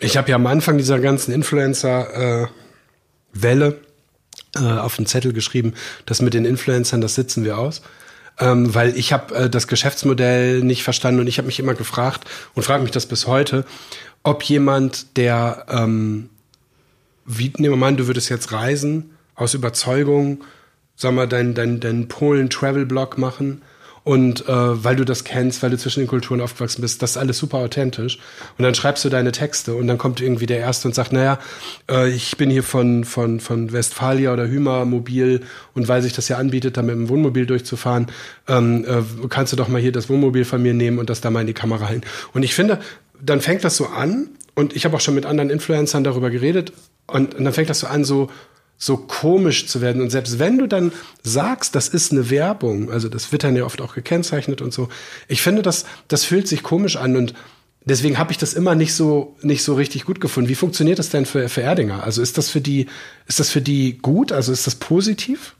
[0.00, 3.80] Ich habe ja am Anfang dieser ganzen Influencer-Welle
[4.54, 5.74] äh, auf den Zettel geschrieben,
[6.06, 7.82] das mit den Influencern, das sitzen wir aus
[8.40, 12.24] ähm, weil ich habe äh, das Geschäftsmodell nicht verstanden und ich habe mich immer gefragt
[12.54, 13.64] und frage mich das bis heute,
[14.22, 16.30] ob jemand, der, ähm,
[17.24, 20.44] wie, nehmen wir mal du würdest jetzt reisen, aus Überzeugung,
[20.96, 23.62] sag mal, dein, dein, dein Polen-Travel-Blog machen
[24.08, 27.16] und äh, weil du das kennst, weil du zwischen den Kulturen aufgewachsen bist, das ist
[27.18, 28.18] alles super authentisch.
[28.56, 31.38] Und dann schreibst du deine Texte und dann kommt irgendwie der Erste und sagt, naja,
[31.90, 35.42] äh, ich bin hier von, von, von Westfalia oder Hümer mobil
[35.74, 38.06] und weil sich das ja anbietet, da mit dem Wohnmobil durchzufahren,
[38.48, 41.30] ähm, äh, kannst du doch mal hier das Wohnmobil von mir nehmen und das da
[41.30, 42.00] mal in die Kamera hin.
[42.32, 42.78] Und ich finde,
[43.22, 46.72] dann fängt das so an und ich habe auch schon mit anderen Influencern darüber geredet
[47.08, 48.30] und, und dann fängt das so an, so
[48.78, 50.00] so komisch zu werden.
[50.00, 53.64] Und selbst wenn du dann sagst, das ist eine Werbung, also das wird dann ja
[53.64, 54.88] oft auch gekennzeichnet und so,
[55.26, 57.34] ich finde, das, das fühlt sich komisch an und
[57.84, 60.48] deswegen habe ich das immer nicht so, nicht so richtig gut gefunden.
[60.48, 62.04] Wie funktioniert das denn für, für Erdinger?
[62.04, 62.86] Also ist das für die,
[63.26, 64.30] ist das für die gut?
[64.30, 65.56] Also ist das positiv?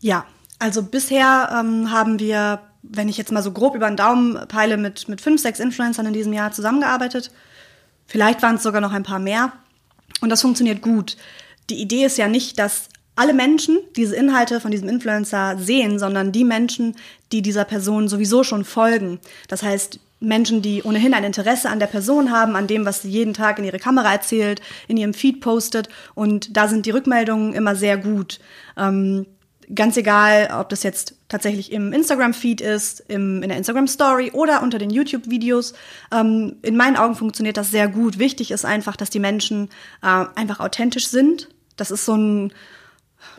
[0.00, 0.26] Ja,
[0.58, 4.76] also bisher ähm, haben wir, wenn ich jetzt mal so grob über den Daumen peile,
[4.76, 7.30] mit, mit fünf, sechs Influencern in diesem Jahr zusammengearbeitet.
[8.06, 9.52] Vielleicht waren es sogar noch ein paar mehr.
[10.20, 11.16] Und das funktioniert gut
[11.70, 16.30] die Idee ist ja nicht, dass alle Menschen diese Inhalte von diesem Influencer sehen, sondern
[16.30, 16.94] die Menschen,
[17.32, 19.18] die dieser Person sowieso schon folgen.
[19.48, 23.10] Das heißt, Menschen, die ohnehin ein Interesse an der Person haben, an dem, was sie
[23.10, 25.88] jeden Tag in ihre Kamera erzählt, in ihrem Feed postet.
[26.14, 28.38] Und da sind die Rückmeldungen immer sehr gut.
[28.76, 29.26] Ähm,
[29.74, 34.78] ganz egal, ob das jetzt tatsächlich im Instagram-Feed ist, im, in der Instagram-Story oder unter
[34.78, 35.74] den YouTube-Videos.
[36.12, 38.18] Ähm, in meinen Augen funktioniert das sehr gut.
[38.18, 39.70] Wichtig ist einfach, dass die Menschen
[40.02, 41.48] äh, einfach authentisch sind
[41.78, 42.52] das ist so ein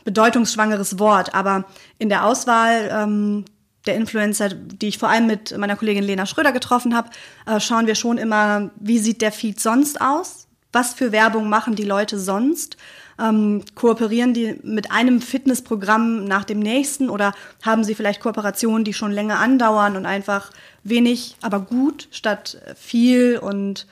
[0.04, 1.66] bedeutungsschwangeres Wort, aber
[1.98, 3.46] in der Auswahl ähm,
[3.86, 7.10] der Influencer, die ich vor allem mit meiner Kollegin Lena Schröder getroffen habe,
[7.46, 10.48] äh, schauen wir schon immer, wie sieht der Feed sonst aus?
[10.72, 12.78] Was für Werbung machen die Leute sonst?
[13.20, 18.94] Ähm, kooperieren die mit einem Fitnessprogramm nach dem nächsten oder haben sie vielleicht Kooperationen, die
[18.94, 20.52] schon länger andauern und einfach
[20.84, 23.88] wenig, aber gut statt viel und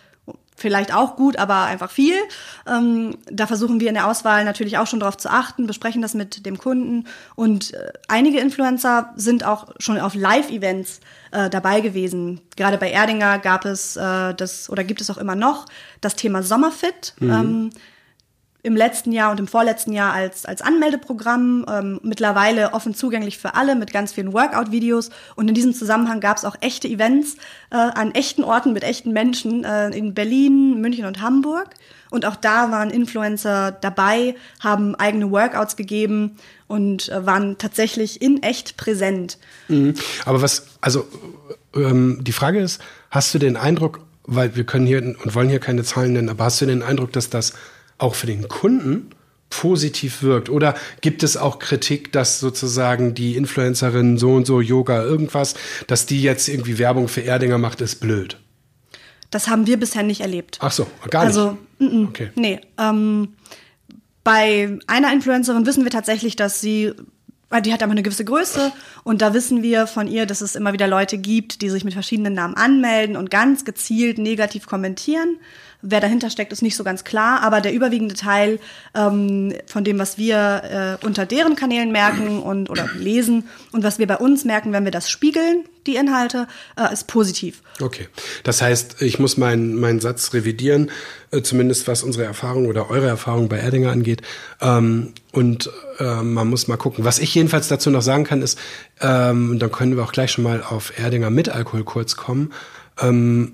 [0.58, 2.16] vielleicht auch gut, aber einfach viel.
[2.68, 6.16] Ähm, da versuchen wir in der Auswahl natürlich auch schon darauf zu achten, besprechen das
[6.16, 7.06] mit dem Kunden.
[7.36, 11.00] Und äh, einige Influencer sind auch schon auf Live-Events
[11.32, 12.42] äh, dabei gewesen.
[12.56, 15.66] Gerade bei Erdinger gab es äh, das oder gibt es auch immer noch
[16.02, 17.14] das Thema Sommerfit.
[17.20, 17.32] Mhm.
[17.32, 17.70] Ähm,
[18.64, 23.56] im letzten Jahr und im vorletzten Jahr als, als Anmeldeprogramm, ähm, mittlerweile offen zugänglich für
[23.56, 25.10] alle mit ganz vielen Workout-Videos.
[25.36, 27.36] Und in diesem Zusammenhang gab es auch echte Events
[27.70, 31.70] äh, an echten Orten mit echten Menschen äh, in Berlin, München und Hamburg.
[32.10, 38.44] Und auch da waren Influencer dabei, haben eigene Workouts gegeben und äh, waren tatsächlich in
[38.44, 39.38] echt präsent.
[39.68, 39.94] Mhm.
[40.26, 41.06] Aber was, also
[41.76, 45.60] ähm, die Frage ist, hast du den Eindruck, weil wir können hier und wollen hier
[45.60, 47.54] keine Zahlen nennen, aber hast du den Eindruck, dass das
[47.98, 49.10] auch für den Kunden
[49.50, 50.50] positiv wirkt?
[50.50, 55.56] Oder gibt es auch Kritik, dass sozusagen die Influencerin so und so Yoga irgendwas,
[55.88, 58.38] dass die jetzt irgendwie Werbung für Erdinger macht, ist blöd?
[59.30, 60.58] Das haben wir bisher nicht erlebt.
[60.62, 61.38] Ach so, gar nicht.
[61.38, 62.30] Also, n -n, okay.
[62.36, 62.62] nee.
[62.78, 63.36] Ähm,
[64.24, 66.94] bei einer Influencerin wissen wir tatsächlich, dass sie
[67.50, 70.56] weil die hat aber eine gewisse Größe und da wissen wir von ihr, dass es
[70.56, 75.38] immer wieder Leute gibt, die sich mit verschiedenen Namen anmelden und ganz gezielt negativ kommentieren.
[75.84, 78.60] Wer dahinter steckt, ist nicht so ganz klar, aber der überwiegende Teil
[78.96, 84.00] ähm, von dem, was wir äh, unter deren Kanälen merken und oder lesen und was
[84.00, 87.62] wir bei uns merken, wenn wir das spiegeln, die Inhalte, äh, ist positiv.
[87.80, 88.08] Okay,
[88.44, 90.90] das heißt, ich muss meinen meinen Satz revidieren,
[91.30, 94.24] äh, zumindest was unsere Erfahrung oder eure Erfahrung bei Erdinger angeht.
[94.62, 97.06] Ähm, und äh, man muss mal gucken.
[97.06, 98.58] Was ich jedenfalls dazu noch sagen kann, ist,
[99.00, 102.52] ähm, dann können wir auch gleich schon mal auf Erdinger mit Alkohol kurz kommen.
[103.00, 103.54] Ähm,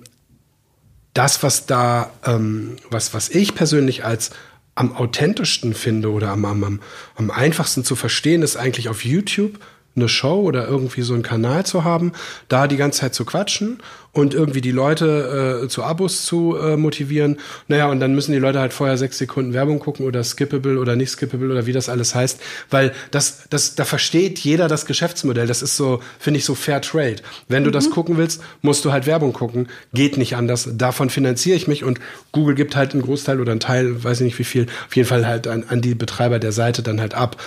[1.14, 4.32] das, was da, ähm, was, was ich persönlich als
[4.76, 6.80] am authentischsten finde oder am, am,
[7.16, 9.60] am einfachsten zu verstehen, ist eigentlich auf YouTube
[9.96, 12.14] eine Show oder irgendwie so einen Kanal zu haben,
[12.48, 13.82] da die ganze Zeit zu quatschen
[14.14, 17.40] und irgendwie die Leute äh, zu Abos zu äh, motivieren.
[17.68, 20.96] Naja, und dann müssen die Leute halt vorher sechs Sekunden Werbung gucken oder skippable oder
[20.96, 25.48] nicht skippable oder wie das alles heißt, weil das, das, da versteht jeder das Geschäftsmodell.
[25.48, 27.18] Das ist so, finde ich, so Fair Trade.
[27.48, 27.74] Wenn du mhm.
[27.74, 29.68] das gucken willst, musst du halt Werbung gucken.
[29.94, 30.70] Geht nicht anders.
[30.74, 32.00] Davon finanziere ich mich und
[32.32, 35.08] Google gibt halt einen Großteil oder einen Teil, weiß ich nicht wie viel, auf jeden
[35.08, 37.38] Fall halt an, an die Betreiber der Seite dann halt ab.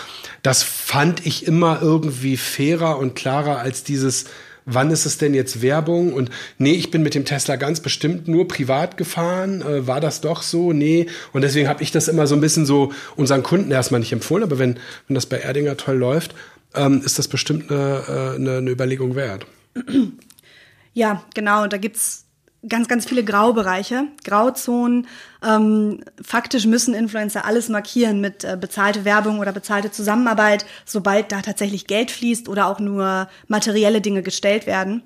[0.42, 4.26] Das fand ich immer irgendwie fairer und klarer als dieses,
[4.66, 6.12] wann ist es denn jetzt Werbung?
[6.12, 9.62] Und nee, ich bin mit dem Tesla ganz bestimmt nur privat gefahren.
[9.62, 10.72] Äh, war das doch so?
[10.72, 11.07] Nee.
[11.33, 14.42] Und deswegen habe ich das immer so ein bisschen so unseren Kunden erstmal nicht empfohlen.
[14.42, 16.35] Aber wenn, wenn das bei Erdinger toll läuft,
[16.74, 19.46] ähm, ist das bestimmt eine, äh, eine, eine Überlegung wert.
[20.92, 21.66] Ja, genau.
[21.66, 22.26] Da gibt's
[22.68, 25.07] ganz, ganz viele Graubereiche, Grauzonen.
[25.44, 31.42] Ähm, faktisch müssen Influencer alles markieren mit äh, bezahlte Werbung oder bezahlte Zusammenarbeit, sobald da
[31.42, 35.02] tatsächlich Geld fließt oder auch nur materielle Dinge gestellt werden.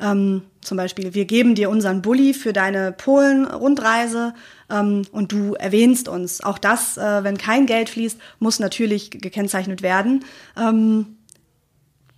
[0.00, 4.34] Ähm, zum Beispiel, wir geben dir unseren Bulli für deine Polen-Rundreise
[4.70, 6.42] ähm, und du erwähnst uns.
[6.42, 10.24] Auch das, äh, wenn kein Geld fließt, muss natürlich gekennzeichnet werden.
[10.56, 11.18] Ähm,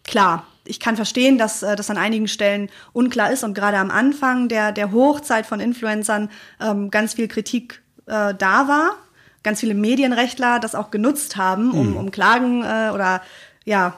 [0.04, 3.90] klar, ich kann verstehen, dass äh, das an einigen Stellen unklar ist und gerade am
[3.90, 8.96] Anfang der, der Hochzeit von Influencern ähm, ganz viel Kritik äh, da war.
[9.42, 11.96] Ganz viele Medienrechtler das auch genutzt haben, um, mhm.
[11.96, 13.22] um Klagen äh, oder
[13.64, 13.94] ja,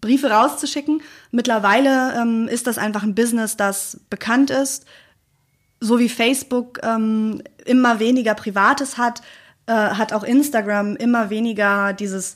[0.00, 1.02] Briefe rauszuschicken.
[1.30, 4.86] Mittlerweile ähm, ist das einfach ein Business, das bekannt ist.
[5.80, 9.22] So wie Facebook ähm, immer weniger Privates hat,
[9.66, 12.34] äh, hat auch Instagram immer weniger dieses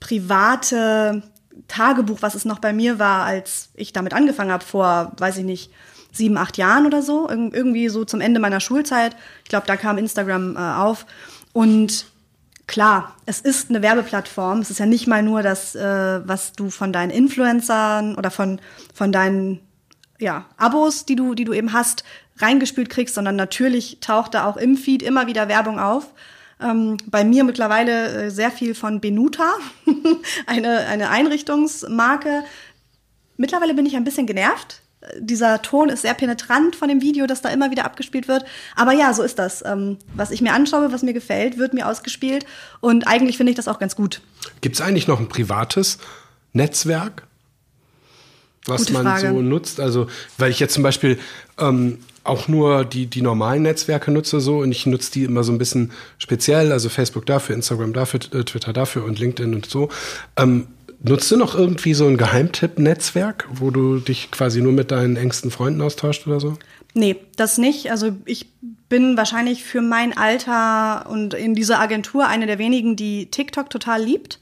[0.00, 1.22] private
[1.66, 5.44] Tagebuch, was es noch bei mir war, als ich damit angefangen habe, vor, weiß ich
[5.44, 5.70] nicht,
[6.12, 9.16] sieben, acht Jahren oder so, Ir irgendwie so zum Ende meiner Schulzeit.
[9.44, 11.06] Ich glaube, da kam Instagram äh, auf.
[11.52, 12.06] Und
[12.66, 14.60] klar, es ist eine Werbeplattform.
[14.60, 18.60] Es ist ja nicht mal nur das, äh, was du von deinen Influencern oder von,
[18.94, 19.60] von deinen
[20.18, 22.04] ja, Abos, die du, die du eben hast,
[22.38, 26.12] reingespült kriegst, sondern natürlich taucht da auch im Feed immer wieder Werbung auf.
[26.60, 29.54] Ähm, bei mir mittlerweile äh, sehr viel von Benuta,
[30.46, 32.44] eine, eine Einrichtungsmarke.
[33.36, 34.82] Mittlerweile bin ich ein bisschen genervt.
[35.20, 38.44] Dieser Ton ist sehr penetrant von dem Video, das da immer wieder abgespielt wird.
[38.74, 39.64] Aber ja, so ist das.
[39.64, 42.44] Ähm, was ich mir anschaue, was mir gefällt, wird mir ausgespielt.
[42.80, 44.20] Und eigentlich finde ich das auch ganz gut.
[44.60, 45.98] Gibt es eigentlich noch ein privates
[46.52, 47.22] Netzwerk,
[48.66, 49.28] was Gute man Frage.
[49.28, 49.78] so nutzt?
[49.78, 51.20] Also, weil ich jetzt zum Beispiel
[51.58, 55.52] ähm, auch nur die, die normalen Netzwerke nutze so und ich nutze die immer so
[55.52, 59.88] ein bisschen speziell, also Facebook dafür, Instagram dafür, äh, Twitter dafür und LinkedIn und so.
[60.36, 60.68] Ähm,
[61.02, 65.50] nutzt du noch irgendwie so ein Geheimtipp-Netzwerk, wo du dich quasi nur mit deinen engsten
[65.50, 66.56] Freunden austauscht oder so?
[66.94, 67.90] Nee, das nicht.
[67.90, 68.46] Also ich
[68.88, 74.02] bin wahrscheinlich für mein Alter und in dieser Agentur eine der wenigen, die TikTok total
[74.02, 74.40] liebt.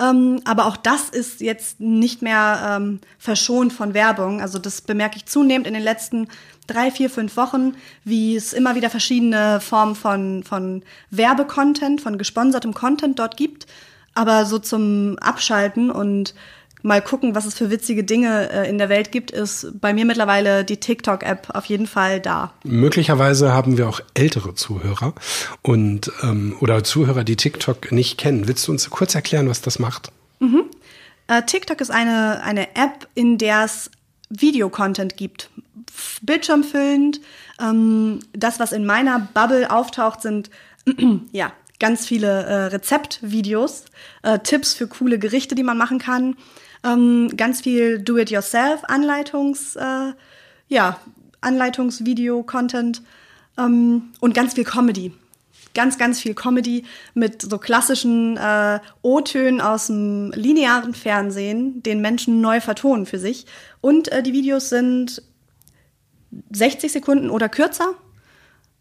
[0.00, 4.40] Ähm, aber auch das ist jetzt nicht mehr ähm, verschont von Werbung.
[4.40, 6.28] Also das bemerke ich zunehmend in den letzten
[6.66, 12.74] drei, vier, fünf Wochen, wie es immer wieder verschiedene Formen von, von Werbecontent, von gesponsertem
[12.74, 13.66] Content dort gibt.
[14.14, 16.34] Aber so zum Abschalten und
[16.82, 20.04] mal gucken, was es für witzige Dinge äh, in der Welt gibt, ist bei mir
[20.04, 22.52] mittlerweile die TikTok-App auf jeden Fall da.
[22.64, 25.14] Möglicherweise haben wir auch ältere Zuhörer
[25.62, 28.48] und ähm, oder Zuhörer, die TikTok nicht kennen.
[28.48, 30.12] Willst du uns kurz erklären, was das macht?
[30.40, 30.64] Mhm.
[31.28, 33.90] Äh, TikTok ist eine, eine App, in der es
[34.40, 35.50] Videocontent gibt.
[36.22, 37.20] Bildschirmfüllend.
[37.60, 40.50] Ähm, das, was in meiner Bubble auftaucht, sind
[41.32, 43.86] ja ganz viele äh, Rezeptvideos,
[44.22, 46.36] äh, Tipps für coole Gerichte, die man machen kann,
[46.84, 50.12] ähm, ganz viel Do-it-yourself-Anleitungs, äh,
[50.68, 51.00] ja,
[51.40, 53.02] Anleitungsvideo-Content
[53.58, 55.12] ähm, und ganz viel Comedy
[55.74, 62.40] ganz, ganz viel Comedy mit so klassischen äh, O-Tönen aus dem linearen Fernsehen, den Menschen
[62.40, 63.46] neu vertonen für sich.
[63.80, 65.22] Und äh, die Videos sind
[66.50, 67.94] 60 Sekunden oder kürzer.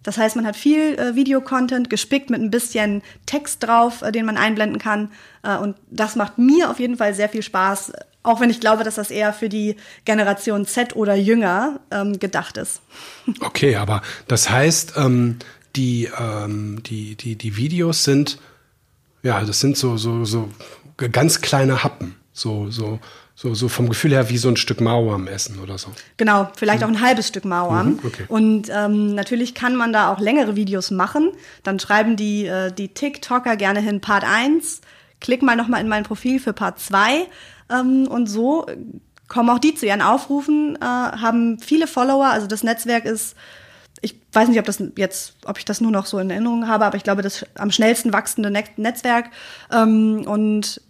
[0.04, 4.25] Das heißt, man hat viel äh, Videocontent gespickt mit ein bisschen Text drauf, äh, den
[4.25, 5.12] man einblenden kann.
[5.43, 8.84] Äh, und das macht mir auf jeden Fall sehr viel Spaß, auch wenn ich glaube,
[8.84, 9.75] dass das eher für die
[10.06, 12.82] Generation Z oder jünger ähm, gedacht ist.
[13.41, 15.38] Okay, aber das heißt, ähm,
[15.75, 18.39] die, ähm, die, die, die Videos sind,
[19.23, 20.49] ja, das sind so, so, so
[20.97, 22.15] ganz kleine Happen.
[22.34, 22.99] So, so,
[23.36, 25.89] so, so vom Gefühl her wie so ein Stück Mauer am Essen oder so.
[26.17, 26.86] Genau, vielleicht mhm.
[26.86, 27.84] auch ein halbes Stück Mauer.
[27.84, 28.23] Mhm, okay.
[28.27, 31.31] Und ähm, natürlich kann man da auch längere Videos machen.
[31.63, 34.81] Dann schreiben die, äh, die TikToker gerne hin Part 1,
[35.19, 37.28] klick mal nochmal in mein Profil für Part 2
[37.69, 38.65] ähm, und so
[39.28, 42.26] kommen auch die zu ihren Aufrufen, äh, haben viele Follower.
[42.26, 43.36] Also das Netzwerk ist
[44.02, 46.86] ich weiß nicht, ob das jetzt, ob ich das nur noch so in Erinnerung habe,
[46.86, 49.26] aber ich glaube, das am schnellsten wachsende Netzwerk.
[49.72, 50.82] Ähm, und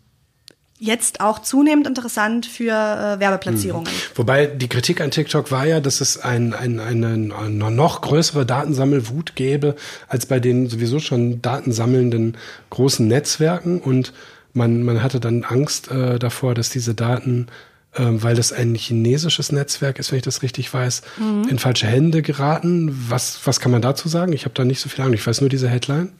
[0.81, 3.91] jetzt auch zunehmend interessant für äh, Werbeplatzierungen.
[3.91, 4.15] Mhm.
[4.15, 8.47] Wobei die Kritik an TikTok war ja, dass es ein, ein, eine, eine noch größere
[8.47, 9.75] Datensammelwut gäbe
[10.07, 12.35] als bei den sowieso schon datensammelnden
[12.71, 14.11] großen Netzwerken und
[14.53, 17.47] man, man hatte dann Angst äh, davor, dass diese Daten
[17.95, 21.47] weil das ein chinesisches Netzwerk ist, wenn ich das richtig weiß, mhm.
[21.49, 23.05] in falsche Hände geraten.
[23.09, 24.33] Was, was kann man dazu sagen?
[24.33, 25.13] Ich habe da nicht so viel Ahnung.
[25.13, 26.11] Ich weiß nur diese Headline.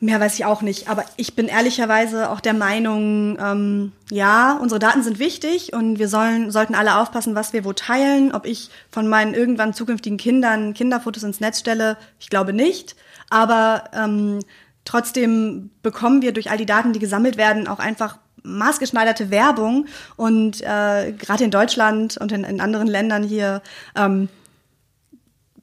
[0.00, 4.80] Mehr weiß ich auch nicht, aber ich bin ehrlicherweise auch der Meinung, ähm, ja, unsere
[4.80, 8.32] Daten sind wichtig und wir sollen, sollten alle aufpassen, was wir wo teilen.
[8.32, 12.96] Ob ich von meinen irgendwann zukünftigen Kindern Kinderfotos ins Netz stelle, ich glaube nicht.
[13.30, 14.40] Aber ähm,
[14.84, 19.86] trotzdem bekommen wir durch all die Daten, die gesammelt werden, auch einfach maßgeschneiderte Werbung.
[20.16, 23.62] Und äh, gerade in Deutschland und in, in anderen Ländern hier
[23.96, 24.28] ähm,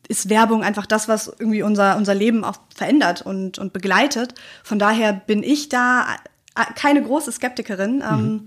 [0.08, 4.34] ist Werbung einfach das, was irgendwie unser, unser Leben auch verändert und, und begleitet.
[4.64, 6.06] Von daher bin ich da
[6.56, 8.04] äh, keine große Skeptikerin.
[8.10, 8.44] Ähm, mhm.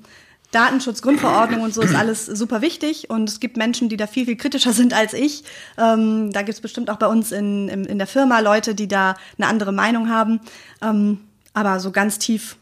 [0.50, 4.26] Datenschutz, Grundverordnung und so ist alles super wichtig und es gibt Menschen, die da viel,
[4.26, 5.44] viel kritischer sind als ich.
[5.78, 8.86] Ähm, da gibt es bestimmt auch bei uns in, in, in, der Firma Leute, die
[8.86, 10.40] da eine andere Meinung haben.
[10.82, 11.20] Ähm,
[11.54, 12.56] aber so ganz tief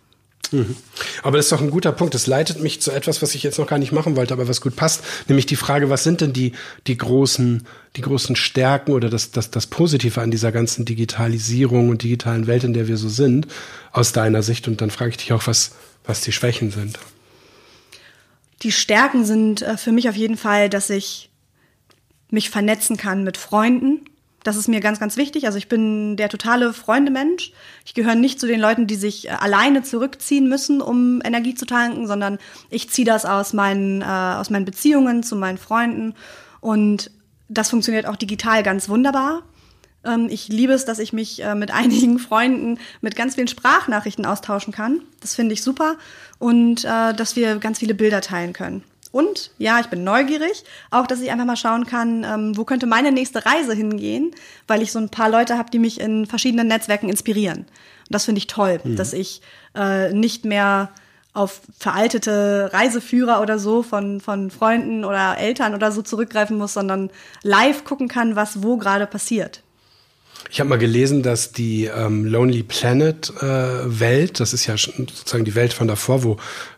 [0.53, 0.77] Mhm.
[1.23, 2.15] Aber das ist doch ein guter Punkt.
[2.15, 4.61] Das leitet mich zu etwas, was ich jetzt noch gar nicht machen wollte, aber was
[4.61, 6.53] gut passt, nämlich die Frage, was sind denn die,
[6.87, 7.67] die großen,
[7.97, 12.65] die großen Stärken oder das, das, das Positive an dieser ganzen Digitalisierung und digitalen Welt,
[12.65, 13.47] in der wir so sind,
[13.93, 14.67] aus deiner Sicht?
[14.67, 15.73] Und dann frage ich dich auch, was,
[16.05, 16.99] was die Schwächen sind.
[18.63, 21.31] Die Stärken sind äh, für mich auf jeden Fall, dass ich
[22.31, 24.05] mich vernetzen kann mit Freunden,
[24.43, 25.47] das ist mir ganz, ganz wichtig.
[25.47, 27.53] Also ich bin der totale Freundemensch.
[27.85, 31.67] Ich gehöre nicht zu den Leuten, die sich äh, alleine zurückziehen müssen, um Energie zu
[31.67, 32.39] tanken, sondern
[32.71, 36.15] ich ziehe das aus meinen, äh, aus meinen Beziehungen zu meinen Freunden.
[36.61, 37.11] Und
[37.49, 39.43] das funktioniert auch digital ganz wunderbar.
[40.05, 44.25] Ähm, ich liebe es, dass ich mich äh, mit einigen Freunden mit ganz vielen Sprachnachrichten
[44.25, 45.03] austauschen kann.
[45.21, 45.97] Das finde ich super.
[46.39, 48.85] Und äh, dass wir ganz viele Bilder teilen können.
[49.13, 52.87] Und ja, ich bin neugierig, auch dass ich einfach mal schauen kann, ähm, wo könnte
[52.87, 54.33] meine nächste Reise hingehen,
[54.69, 57.59] weil ich so ein paar Leute habe, die mich in verschiedenen Netzwerken inspirieren.
[57.59, 57.67] Und
[58.11, 58.97] das finde ich toll, mhm.
[58.97, 59.43] dass ich
[59.75, 60.91] äh, nicht mehr
[61.33, 67.11] auf veraltete Reiseführer oder so von, von Freunden oder Eltern oder so zurückgreifen muss, sondern
[67.43, 69.63] live gucken kann, was wo gerade passiert.
[70.49, 75.45] Ich habe mal gelesen, dass die ähm, Lonely Planet äh, Welt, das ist ja sozusagen
[75.45, 76.33] die Welt von davor, wo,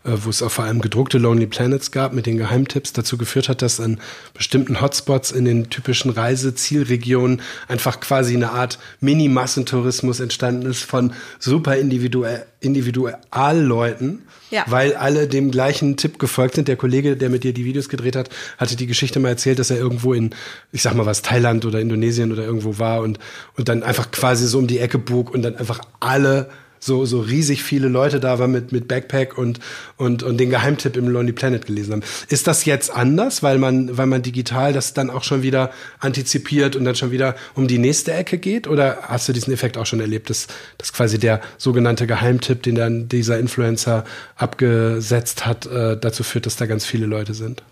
[0.04, 3.48] äh, wo es auch vor allem gedruckte Lonely Planets gab mit den Geheimtipps, dazu geführt
[3.48, 4.00] hat, dass an
[4.34, 11.76] bestimmten Hotspots in den typischen Reisezielregionen einfach quasi eine Art Mini-Massentourismus entstanden ist von super
[11.76, 14.22] individuell Individualleuten,
[14.52, 14.64] ja.
[14.68, 16.68] weil alle dem gleichen Tipp gefolgt sind.
[16.68, 18.28] Der Kollege, der mit dir die Videos gedreht hat,
[18.58, 20.30] hatte die Geschichte mal erzählt, dass er irgendwo in,
[20.70, 23.18] ich sag mal was, Thailand oder Indonesien oder irgendwo war und,
[23.56, 26.50] und dann einfach quasi so um die Ecke bog und dann einfach alle
[26.84, 29.60] so, so riesig viele Leute da waren mit, mit Backpack und,
[29.96, 32.02] und, und den Geheimtipp im Lonely Planet gelesen haben.
[32.28, 35.70] Ist das jetzt anders, weil man, weil man digital das dann auch schon wieder
[36.00, 38.66] antizipiert und dann schon wieder um die nächste Ecke geht?
[38.66, 42.74] Oder hast du diesen Effekt auch schon erlebt, dass, dass quasi der sogenannte Geheimtipp, den
[42.74, 44.04] dann dieser Influencer
[44.34, 47.62] abgesetzt hat, äh, dazu führt, dass da ganz viele Leute sind?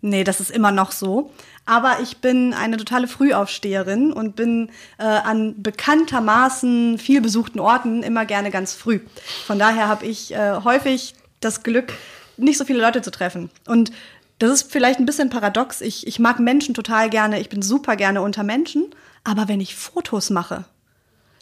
[0.00, 1.32] Nee, das ist immer noch so.
[1.66, 8.24] Aber ich bin eine totale Frühaufsteherin und bin äh, an bekanntermaßen viel besuchten Orten immer
[8.24, 9.00] gerne ganz früh.
[9.46, 11.92] Von daher habe ich äh, häufig das Glück,
[12.36, 13.50] nicht so viele Leute zu treffen.
[13.66, 13.90] Und
[14.38, 15.80] das ist vielleicht ein bisschen paradox.
[15.80, 17.40] Ich, ich mag Menschen total gerne.
[17.40, 18.86] Ich bin super gerne unter Menschen.
[19.24, 20.64] Aber wenn ich Fotos mache,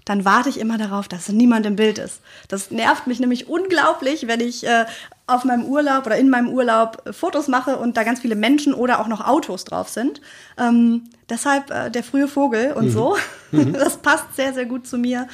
[0.07, 2.21] dann warte ich immer darauf, dass niemand im Bild ist.
[2.49, 4.87] Das nervt mich nämlich unglaublich, wenn ich äh,
[5.27, 8.73] auf meinem Urlaub oder in meinem Urlaub äh, Fotos mache und da ganz viele Menschen
[8.73, 10.21] oder auch noch Autos drauf sind.
[10.59, 12.91] Ähm, deshalb äh, der frühe Vogel und mhm.
[12.91, 13.17] so.
[13.51, 13.73] Mhm.
[13.73, 15.27] Das passt sehr, sehr gut zu mir.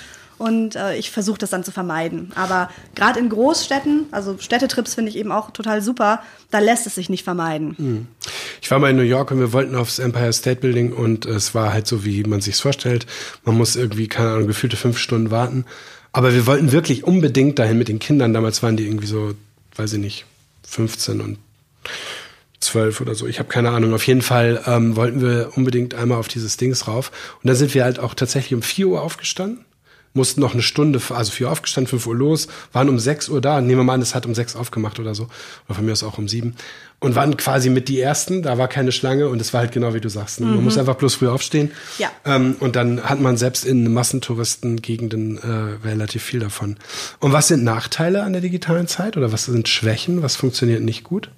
[0.42, 2.32] Und äh, ich versuche das dann zu vermeiden.
[2.34, 6.96] Aber gerade in Großstädten, also Städtetrips finde ich eben auch total super, da lässt es
[6.96, 7.74] sich nicht vermeiden.
[7.78, 8.06] Mhm.
[8.60, 11.54] Ich war mal in New York und wir wollten aufs Empire State Building und es
[11.54, 13.06] war halt so, wie man sich vorstellt.
[13.44, 15.64] Man muss irgendwie, keine Ahnung, gefühlte fünf Stunden warten.
[16.12, 18.34] Aber wir wollten wirklich unbedingt dahin mit den Kindern.
[18.34, 19.34] Damals waren die irgendwie so
[19.76, 20.24] weiß ich nicht,
[20.66, 21.38] 15 und
[22.60, 23.26] 12 oder so.
[23.26, 23.94] Ich habe keine Ahnung.
[23.94, 27.10] Auf jeden Fall ähm, wollten wir unbedingt einmal auf dieses Dings rauf.
[27.42, 29.64] Und dann sind wir halt auch tatsächlich um 4 Uhr aufgestanden
[30.14, 33.60] mussten noch eine Stunde, also vier aufgestanden, fünf Uhr los, waren um sechs Uhr da.
[33.60, 35.28] Nehmen wir mal an, es hat um sechs aufgemacht oder so.
[35.66, 36.54] Oder von mir aus auch um sieben.
[37.00, 39.94] Und waren quasi mit die Ersten, da war keine Schlange und es war halt genau
[39.94, 40.40] wie du sagst.
[40.40, 40.46] Ne?
[40.46, 40.64] Man mhm.
[40.64, 41.72] muss einfach bloß früh aufstehen.
[41.98, 42.10] Ja.
[42.24, 46.76] Ähm, und dann hat man selbst in Massentouristengegenden äh, relativ viel davon.
[47.18, 50.22] Und was sind Nachteile an der digitalen Zeit oder was sind Schwächen?
[50.22, 51.30] Was funktioniert nicht gut?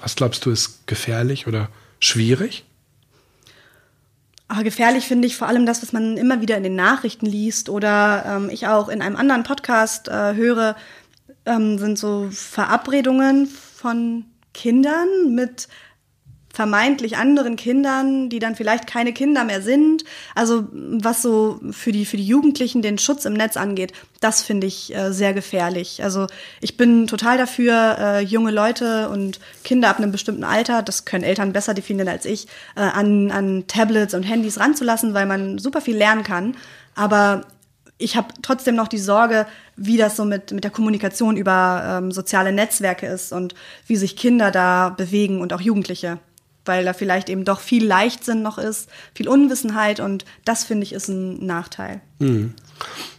[0.00, 1.68] Was glaubst du ist gefährlich oder
[2.00, 2.64] schwierig?
[4.50, 7.68] Aber gefährlich finde ich vor allem das, was man immer wieder in den Nachrichten liest
[7.68, 10.74] oder ähm, ich auch in einem anderen Podcast äh, höre.
[11.46, 15.68] ähm, sind so Verabredungen von Kindern mit
[16.52, 20.04] vermeintlich anderen Kindern, die dann vielleicht keine Kinder mehr sind.
[20.34, 24.66] Also was so für die für die Jugendlichen den Schutz im Netz angeht, das finde
[24.66, 26.02] ich äh, sehr gefährlich.
[26.02, 26.26] Also
[26.60, 31.24] ich bin total dafür, äh, junge Leute und Kinder ab einem bestimmten Alter, das können
[31.24, 32.46] Eltern besser definieren als ich,
[32.76, 36.56] äh, an an Tablets und Handys ranzulassen, weil man super viel lernen kann.
[36.96, 37.46] Aber
[37.96, 39.46] ich habe trotzdem noch die Sorge,
[39.76, 43.54] wie das so mit, mit der Kommunikation über ähm, soziale Netzwerke ist und
[43.86, 46.18] wie sich Kinder da bewegen und auch Jugendliche
[46.70, 50.92] weil da vielleicht eben doch viel Leichtsinn noch ist, viel Unwissenheit und das finde ich
[50.92, 52.00] ist ein Nachteil.
[52.20, 52.54] Mhm.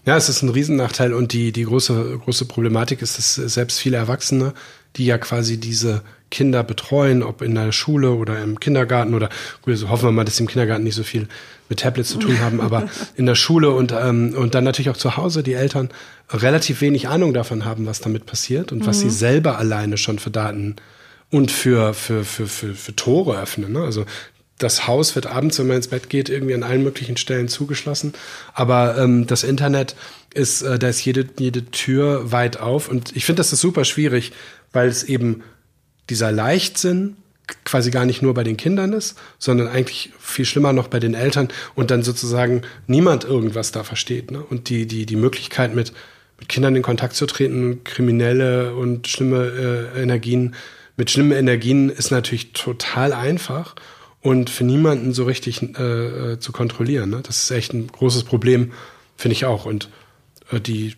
[0.06, 3.98] Ja, es ist ein Riesennachteil und die, die große, große Problematik ist, dass selbst viele
[3.98, 4.54] Erwachsene,
[4.96, 9.28] die ja quasi diese Kinder betreuen, ob in der Schule oder im Kindergarten oder
[9.64, 11.28] gut, also hoffen wir mal, dass sie im Kindergarten nicht so viel
[11.68, 12.88] mit Tablets zu tun haben, aber
[13.18, 15.90] in der Schule und, ähm, und dann natürlich auch zu Hause die Eltern
[16.30, 18.86] relativ wenig Ahnung davon haben, was damit passiert und mhm.
[18.86, 20.78] was sie selber alleine schon für Daten
[21.32, 23.72] und für, für, für, für, für Tore öffnen.
[23.72, 23.84] Ne?
[23.84, 24.06] Also
[24.58, 28.14] das Haus wird abends, wenn man ins Bett geht, irgendwie an allen möglichen Stellen zugeschlossen.
[28.54, 29.96] Aber ähm, das Internet
[30.34, 32.90] ist, äh, da ist jede, jede Tür weit auf.
[32.90, 34.34] Und ich finde, das ist super schwierig,
[34.72, 35.42] weil es eben
[36.10, 37.16] dieser Leichtsinn
[37.66, 41.16] quasi gar nicht nur bei den Kindern ist, sondern eigentlich viel schlimmer noch bei den
[41.16, 44.32] Eltern und dann sozusagen niemand irgendwas da versteht.
[44.32, 44.42] Ne?
[44.42, 45.92] Und die, die, die Möglichkeit mit,
[46.40, 50.56] mit Kindern in Kontakt zu treten, kriminelle und schlimme äh, Energien
[51.02, 53.74] mit schlimmen Energien ist natürlich total einfach
[54.22, 57.10] und für niemanden so richtig äh, äh, zu kontrollieren.
[57.10, 57.22] Ne?
[57.24, 58.72] Das ist echt ein großes Problem,
[59.18, 59.66] finde ich auch.
[59.66, 59.90] Und
[60.52, 60.94] äh, die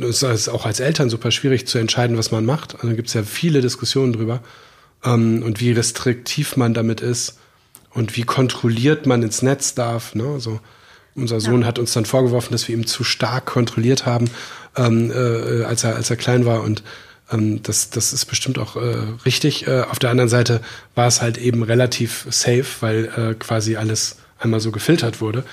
[0.00, 2.74] es ist auch als Eltern super schwierig zu entscheiden, was man macht.
[2.82, 4.40] Also gibt es ja viele Diskussionen drüber
[5.04, 7.38] ähm, und wie restriktiv man damit ist
[7.90, 10.16] und wie kontrolliert man ins Netz darf.
[10.16, 10.26] Ne?
[10.26, 10.58] Also
[11.14, 11.68] unser Sohn ja.
[11.68, 14.28] hat uns dann vorgeworfen, dass wir ihn zu stark kontrolliert haben,
[14.76, 16.82] ähm, äh, als er als er klein war und
[17.30, 19.66] ähm, das, das ist bestimmt auch äh, richtig.
[19.66, 20.60] Äh, auf der anderen Seite
[20.94, 25.44] war es halt eben relativ safe, weil äh, quasi alles einmal so gefiltert wurde.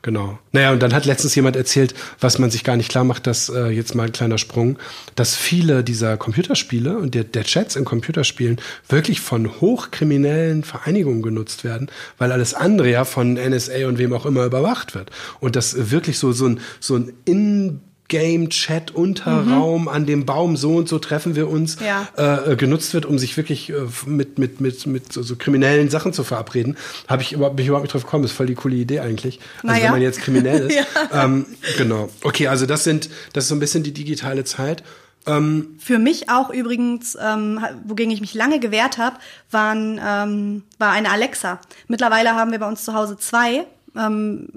[0.00, 0.38] Genau.
[0.52, 3.48] Naja, und dann hat letztens jemand erzählt, was man sich gar nicht klar macht, dass
[3.48, 4.78] äh, jetzt mal ein kleiner Sprung,
[5.16, 11.64] dass viele dieser Computerspiele und der, der Chats in Computerspielen wirklich von hochkriminellen Vereinigungen genutzt
[11.64, 15.10] werden, weil alles andere ja von NSA und wem auch immer überwacht wird.
[15.40, 19.88] Und das wirklich so, so ein, so ein in Game-Chat-Unterraum mhm.
[19.88, 22.08] an dem Baum, so und so treffen wir uns, ja.
[22.16, 23.74] äh, genutzt wird, um sich wirklich äh,
[24.06, 27.68] mit, mit, mit, mit so, so kriminellen Sachen zu verabreden, habe ich überhaupt, bin ich
[27.68, 28.24] überhaupt nicht drauf gekommen.
[28.24, 29.40] Ist voll die coole Idee eigentlich.
[29.56, 29.84] Also naja.
[29.84, 30.76] wenn man jetzt kriminell ist.
[30.76, 31.24] ja.
[31.24, 31.46] ähm,
[31.76, 32.08] genau.
[32.22, 34.82] Okay, also das sind, das ist so ein bisschen die digitale Zeit.
[35.26, 39.16] Ähm, Für mich auch übrigens, ähm, wogegen ich mich lange gewehrt habe,
[39.50, 41.60] waren ähm, war eine Alexa.
[41.88, 43.66] Mittlerweile haben wir bei uns zu Hause zwei.
[43.94, 44.48] Ähm,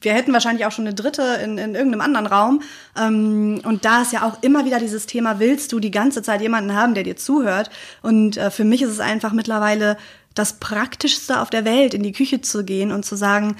[0.00, 2.62] wir hätten wahrscheinlich auch schon eine dritte in, in irgendeinem anderen Raum.
[2.96, 6.40] Ähm, und da ist ja auch immer wieder dieses Thema, willst du die ganze Zeit
[6.40, 7.70] jemanden haben, der dir zuhört?
[8.02, 9.96] Und äh, für mich ist es einfach mittlerweile
[10.34, 13.56] das Praktischste auf der Welt, in die Küche zu gehen und zu sagen,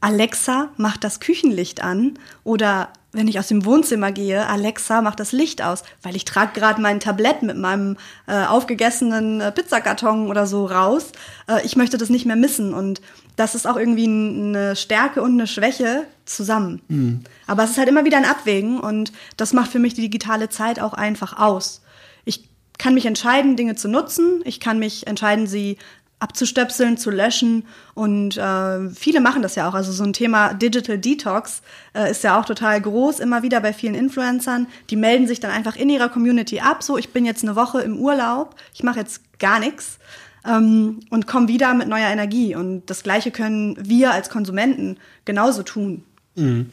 [0.00, 5.32] Alexa, mach das Küchenlicht an oder wenn ich aus dem Wohnzimmer gehe, Alexa, mach das
[5.32, 10.46] Licht aus, weil ich trage gerade mein Tablett mit meinem äh, aufgegessenen äh, Pizzakarton oder
[10.46, 11.12] so raus.
[11.46, 13.02] Äh, ich möchte das nicht mehr missen und
[13.36, 16.80] das ist auch irgendwie eine Stärke und eine Schwäche zusammen.
[16.88, 17.20] Mhm.
[17.46, 20.48] Aber es ist halt immer wieder ein Abwägen und das macht für mich die digitale
[20.48, 21.82] Zeit auch einfach aus.
[22.24, 24.42] Ich kann mich entscheiden, Dinge zu nutzen.
[24.44, 25.78] Ich kann mich entscheiden, sie
[26.22, 27.64] abzustöpseln, zu löschen.
[27.94, 29.74] Und äh, viele machen das ja auch.
[29.74, 31.62] Also so ein Thema Digital Detox
[31.94, 34.68] äh, ist ja auch total groß, immer wieder bei vielen Influencern.
[34.90, 36.82] Die melden sich dann einfach in ihrer Community ab.
[36.82, 39.98] So, ich bin jetzt eine Woche im Urlaub, ich mache jetzt gar nichts
[40.46, 42.54] ähm, und komme wieder mit neuer Energie.
[42.54, 46.04] Und das Gleiche können wir als Konsumenten genauso tun.
[46.34, 46.70] Mhm.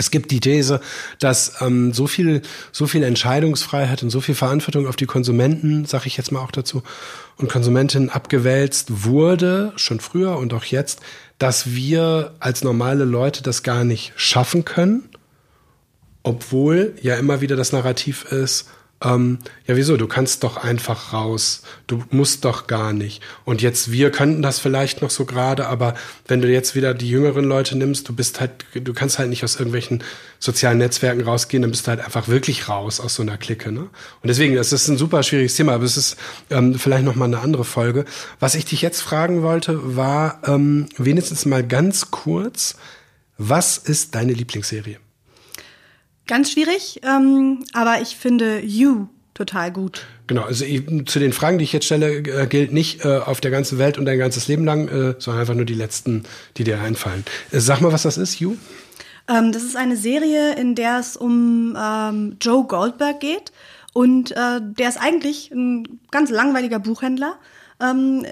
[0.00, 0.80] Es gibt die These,
[1.18, 2.40] dass ähm, so viel,
[2.72, 6.52] so viel Entscheidungsfreiheit und so viel Verantwortung auf die Konsumenten, sage ich jetzt mal auch
[6.52, 6.82] dazu,
[7.36, 11.00] und Konsumentinnen abgewälzt wurde, schon früher und auch jetzt,
[11.38, 15.06] dass wir als normale Leute das gar nicht schaffen können,
[16.22, 18.68] obwohl ja immer wieder das Narrativ ist,
[19.02, 23.22] ähm, ja wieso, du kannst doch einfach raus, du musst doch gar nicht.
[23.44, 25.94] Und jetzt, wir könnten das vielleicht noch so gerade, aber
[26.28, 29.42] wenn du jetzt wieder die jüngeren Leute nimmst, du bist halt, du kannst halt nicht
[29.42, 30.04] aus irgendwelchen
[30.38, 33.72] sozialen Netzwerken rausgehen, dann bist du halt einfach wirklich raus aus so einer Clique.
[33.72, 33.80] Ne?
[33.80, 33.90] Und
[34.24, 36.16] deswegen, das ist ein super schwieriges Thema, aber es ist
[36.50, 38.04] ähm, vielleicht noch mal eine andere Folge.
[38.38, 42.76] Was ich dich jetzt fragen wollte, war ähm, wenigstens mal ganz kurz,
[43.38, 44.98] was ist deine Lieblingsserie?
[46.30, 50.06] Ganz schwierig, ähm, aber ich finde You total gut.
[50.28, 50.64] Genau, also
[51.06, 53.98] zu den Fragen, die ich jetzt stelle, äh, gilt nicht äh, auf der ganzen Welt
[53.98, 56.22] und dein ganzes Leben lang, äh, sondern einfach nur die letzten,
[56.56, 57.24] die dir einfallen.
[57.50, 58.54] Äh, sag mal, was das ist, You?
[59.26, 63.50] Ähm, das ist eine Serie, in der es um ähm, Joe Goldberg geht.
[63.92, 67.40] Und äh, der ist eigentlich ein ganz langweiliger Buchhändler.
[67.80, 68.24] Ähm,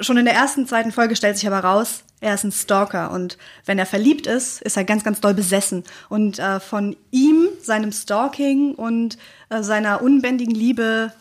[0.00, 3.10] schon in der ersten, zweiten Folge stellt sich aber raus, er ist ein Stalker.
[3.10, 5.84] Und wenn er verliebt ist, ist er ganz, ganz doll besessen.
[6.08, 9.18] Und äh, von ihm, seinem Stalking und
[9.50, 11.12] äh, seiner unbändigen Liebe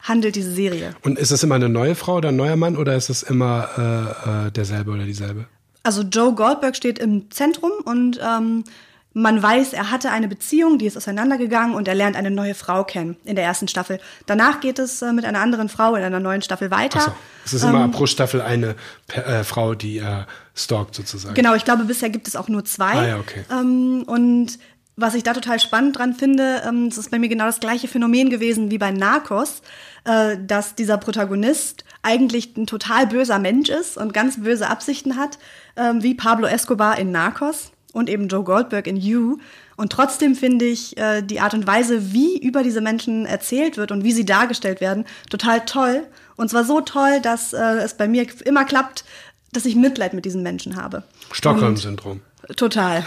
[0.00, 0.94] handelt diese Serie.
[1.02, 3.68] Und ist es immer eine neue Frau oder ein neuer Mann oder ist es immer
[3.76, 5.44] äh, äh, derselbe oder dieselbe?
[5.82, 8.64] Also Joe Goldberg steht im Zentrum und ähm,
[9.12, 12.84] man weiß, er hatte eine Beziehung, die ist auseinandergegangen und er lernt eine neue Frau
[12.84, 13.98] kennen in der ersten Staffel.
[14.26, 17.00] Danach geht es äh, mit einer anderen Frau in einer neuen Staffel weiter.
[17.00, 17.12] So.
[17.44, 18.76] Es ist immer ähm, pro Staffel eine
[19.08, 21.34] äh, Frau, die er stalkt sozusagen.
[21.34, 22.92] Genau, ich glaube, bisher gibt es auch nur zwei.
[22.92, 23.44] Ah, ja, okay.
[23.50, 24.58] Ähm, und
[24.94, 27.88] was ich da total spannend dran finde, ähm, das ist bei mir genau das gleiche
[27.88, 29.62] Phänomen gewesen wie bei Narcos,
[30.04, 35.38] äh, dass dieser Protagonist eigentlich ein total böser Mensch ist und ganz böse Absichten hat,
[35.74, 39.38] äh, wie Pablo Escobar in Narcos und eben Joe Goldberg in You.
[39.76, 43.92] Und trotzdem finde ich äh, die Art und Weise, wie über diese Menschen erzählt wird
[43.92, 46.06] und wie sie dargestellt werden, total toll.
[46.36, 49.04] Und zwar so toll, dass äh, es bei mir immer klappt,
[49.52, 51.02] dass ich Mitleid mit diesen Menschen habe.
[51.32, 52.20] Stockholm-Syndrom.
[52.56, 53.04] Total.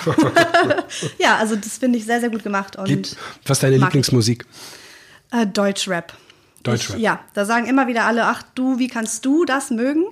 [1.20, 2.76] ja, also das finde ich sehr, sehr gut gemacht.
[2.76, 4.46] Und Gibt, was ist deine Lieblingsmusik?
[5.32, 6.14] Äh, Deutschrap.
[6.64, 6.98] Deutschrap.
[6.98, 10.06] Ich, ja, da sagen immer wieder alle, ach du, wie kannst du das mögen?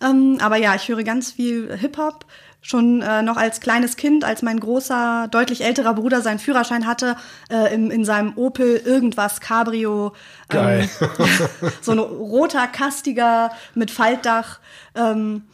[0.00, 2.24] Ähm, aber ja, ich höre ganz viel Hip-Hop,
[2.60, 7.16] schon äh, noch als kleines Kind, als mein großer, deutlich älterer Bruder seinen Führerschein hatte,
[7.50, 10.12] äh, in, in seinem Opel irgendwas Cabrio.
[10.50, 10.88] Ähm,
[11.80, 14.58] so ein roter, kastiger mit Faltdach.
[14.94, 15.44] Ähm,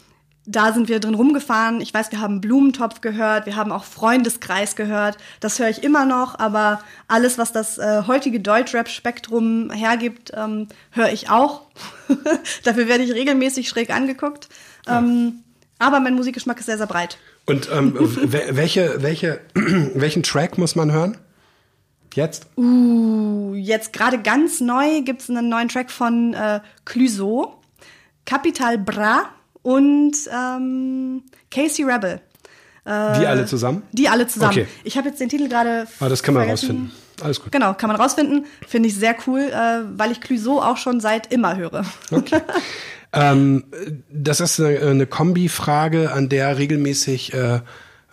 [0.46, 1.80] da sind wir drin rumgefahren.
[1.80, 5.16] Ich weiß, wir haben Blumentopf gehört, wir haben auch Freundeskreis gehört.
[5.40, 11.12] Das höre ich immer noch, aber alles, was das äh, heutige Deutschrap-Spektrum hergibt, ähm, höre
[11.12, 11.62] ich auch.
[12.64, 14.48] Dafür werde ich regelmäßig schräg angeguckt.
[14.86, 15.44] Ähm,
[15.78, 17.18] aber mein Musikgeschmack ist sehr, sehr breit.
[17.46, 17.94] Und ähm,
[18.50, 21.18] welche, welche, welchen Track muss man hören?
[22.14, 22.46] Jetzt?
[22.56, 27.60] Uh, jetzt gerade ganz neu gibt es einen neuen Track von äh, Clouseau,
[28.24, 29.30] Capital Bra
[29.62, 32.20] und ähm, Casey Rebel.
[32.84, 33.82] Äh, die alle zusammen?
[33.92, 34.52] Die alle zusammen.
[34.52, 34.66] Okay.
[34.84, 35.88] Ich habe jetzt den Titel gerade.
[35.98, 36.92] Ah, das kann man rausfinden.
[37.22, 37.50] Alles gut.
[37.52, 38.46] Genau, kann man rausfinden.
[38.66, 41.84] Finde ich sehr cool, äh, weil ich Clouseau auch schon seit immer höre.
[42.10, 42.40] Okay.
[43.14, 43.64] Ähm,
[44.10, 47.60] das ist eine, eine Kombi-Frage, an der regelmäßig äh,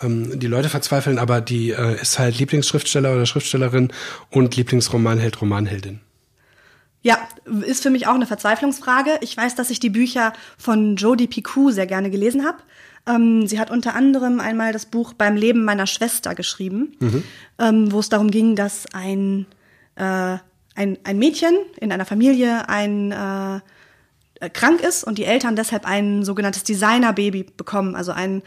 [0.02, 3.92] ähm, die Leute verzweifeln, aber die äh, ist halt Lieblingsschriftsteller oder Schriftstellerin
[4.30, 6.02] und Lieblingsromanheld, Romanheldin.
[7.04, 7.18] Ja,
[7.66, 9.18] ist für mich auch eine Verzweiflungsfrage.
[9.22, 12.60] Ich weiß, dass ich die Bücher von Jodie Picou sehr gerne gelesen habe.
[13.08, 17.24] Ähm, sie hat unter anderem einmal das Buch Beim Leben meiner Schwester geschrieben, mhm.
[17.58, 19.48] ähm, wo es darum ging, dass ein,
[19.96, 20.38] äh,
[20.76, 23.60] ein, ein Mädchen in einer Familie ein äh, äh,
[24.50, 28.42] krank ist und die Eltern deshalb ein sogenanntes Designer-Baby bekommen, also ein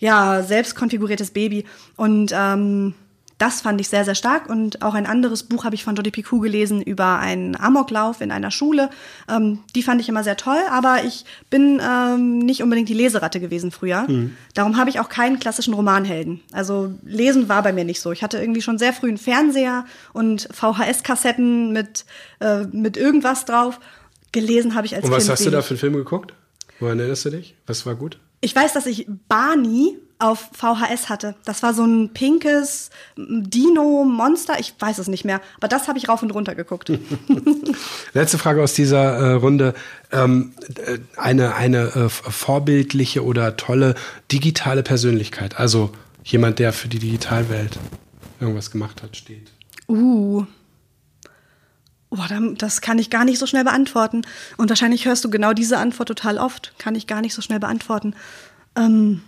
[0.00, 1.64] ja selbst konfiguriertes Baby.
[1.96, 2.94] Und ähm,
[3.38, 4.48] das fand ich sehr, sehr stark.
[4.48, 8.30] Und auch ein anderes Buch habe ich von Jodi Picou gelesen über einen Amoklauf in
[8.30, 8.88] einer Schule.
[9.28, 13.38] Ähm, die fand ich immer sehr toll, aber ich bin ähm, nicht unbedingt die Leseratte
[13.38, 14.06] gewesen früher.
[14.08, 14.34] Mhm.
[14.54, 16.40] Darum habe ich auch keinen klassischen Romanhelden.
[16.52, 18.10] Also lesen war bei mir nicht so.
[18.10, 19.84] Ich hatte irgendwie schon sehr früh einen Fernseher
[20.14, 22.06] und VHS-Kassetten mit,
[22.40, 23.80] äh, mit irgendwas drauf
[24.32, 25.50] gelesen habe ich als Und was kind hast wenig.
[25.52, 26.34] du da für einen Film geguckt?
[26.80, 27.54] Woran erinnerst du dich?
[27.66, 28.18] Was war gut?
[28.40, 31.34] Ich weiß, dass ich Barney auf VHS hatte.
[31.44, 34.58] Das war so ein pinkes Dino-Monster.
[34.58, 35.40] Ich weiß es nicht mehr.
[35.58, 36.90] Aber das habe ich rauf und runter geguckt.
[38.14, 39.74] Letzte Frage aus dieser äh, Runde.
[40.12, 43.94] Ähm, äh, eine eine äh, vorbildliche oder tolle
[44.32, 45.58] digitale Persönlichkeit.
[45.58, 45.90] Also
[46.24, 47.78] jemand, der für die Digitalwelt
[48.40, 49.52] irgendwas gemacht hat, steht.
[49.88, 50.44] Uh.
[52.16, 54.22] Boah, das kann ich gar nicht so schnell beantworten.
[54.56, 56.72] Und wahrscheinlich hörst du genau diese Antwort total oft.
[56.78, 58.14] Kann ich gar nicht so schnell beantworten.
[58.74, 59.22] Ähm.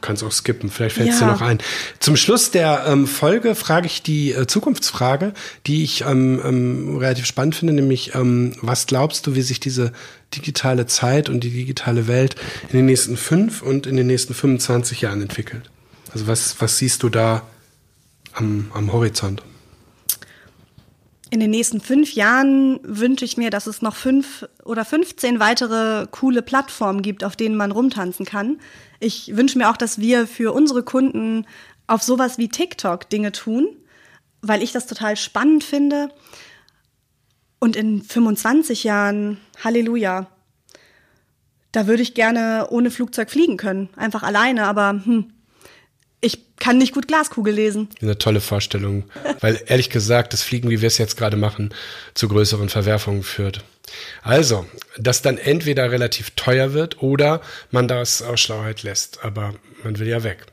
[0.00, 1.26] Kannst auch skippen, vielleicht fällt es ja.
[1.26, 1.58] dir noch ein.
[1.98, 5.32] Zum Schluss der ähm, Folge frage ich die äh, Zukunftsfrage,
[5.66, 9.92] die ich ähm, ähm, relativ spannend finde, nämlich ähm, was glaubst du, wie sich diese
[10.34, 12.36] digitale Zeit und die digitale Welt
[12.68, 15.70] in den nächsten fünf und in den nächsten 25 Jahren entwickelt?
[16.12, 17.42] Also was, was siehst du da
[18.36, 19.42] am, am Horizont?
[21.30, 26.06] In den nächsten fünf Jahren wünsche ich mir, dass es noch fünf oder 15 weitere
[26.10, 28.60] coole Plattformen gibt, auf denen man rumtanzen kann.
[29.00, 31.44] Ich wünsche mir auch, dass wir für unsere Kunden
[31.88, 33.68] auf sowas wie TikTok Dinge tun,
[34.40, 36.10] weil ich das total spannend finde.
[37.58, 40.28] Und in 25 Jahren, Halleluja,
[41.72, 45.32] da würde ich gerne ohne Flugzeug fliegen können, einfach alleine, aber hm,
[46.58, 47.88] kann nicht gut Glaskugel lesen.
[48.00, 49.04] Eine tolle Vorstellung,
[49.40, 51.74] weil ehrlich gesagt, das Fliegen, wie wir es jetzt gerade machen,
[52.14, 53.62] zu größeren Verwerfungen führt.
[54.22, 54.66] Also,
[54.98, 57.40] dass dann entweder relativ teuer wird oder
[57.70, 59.54] man das aus Schlauheit lässt, aber
[59.84, 60.46] man will ja weg.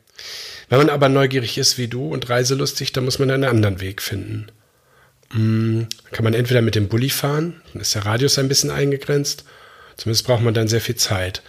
[0.69, 4.01] Wenn man aber neugierig ist wie du und reiselustig, dann muss man einen anderen Weg
[4.01, 4.47] finden.
[5.31, 9.45] Hm, kann man entweder mit dem Bulli fahren, dann ist der Radius ein bisschen eingegrenzt,
[9.97, 11.41] zumindest braucht man dann sehr viel Zeit.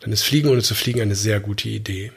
[0.00, 2.12] Dann ist Fliegen ohne zu fliegen eine sehr gute Idee.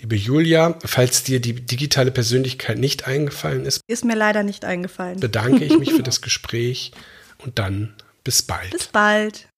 [0.00, 5.20] Liebe Julia, falls dir die digitale Persönlichkeit nicht eingefallen ist, ist mir leider nicht eingefallen.
[5.20, 6.92] Bedanke ich mich für das Gespräch
[7.38, 8.72] und dann bis bald.
[8.72, 9.48] Bis bald.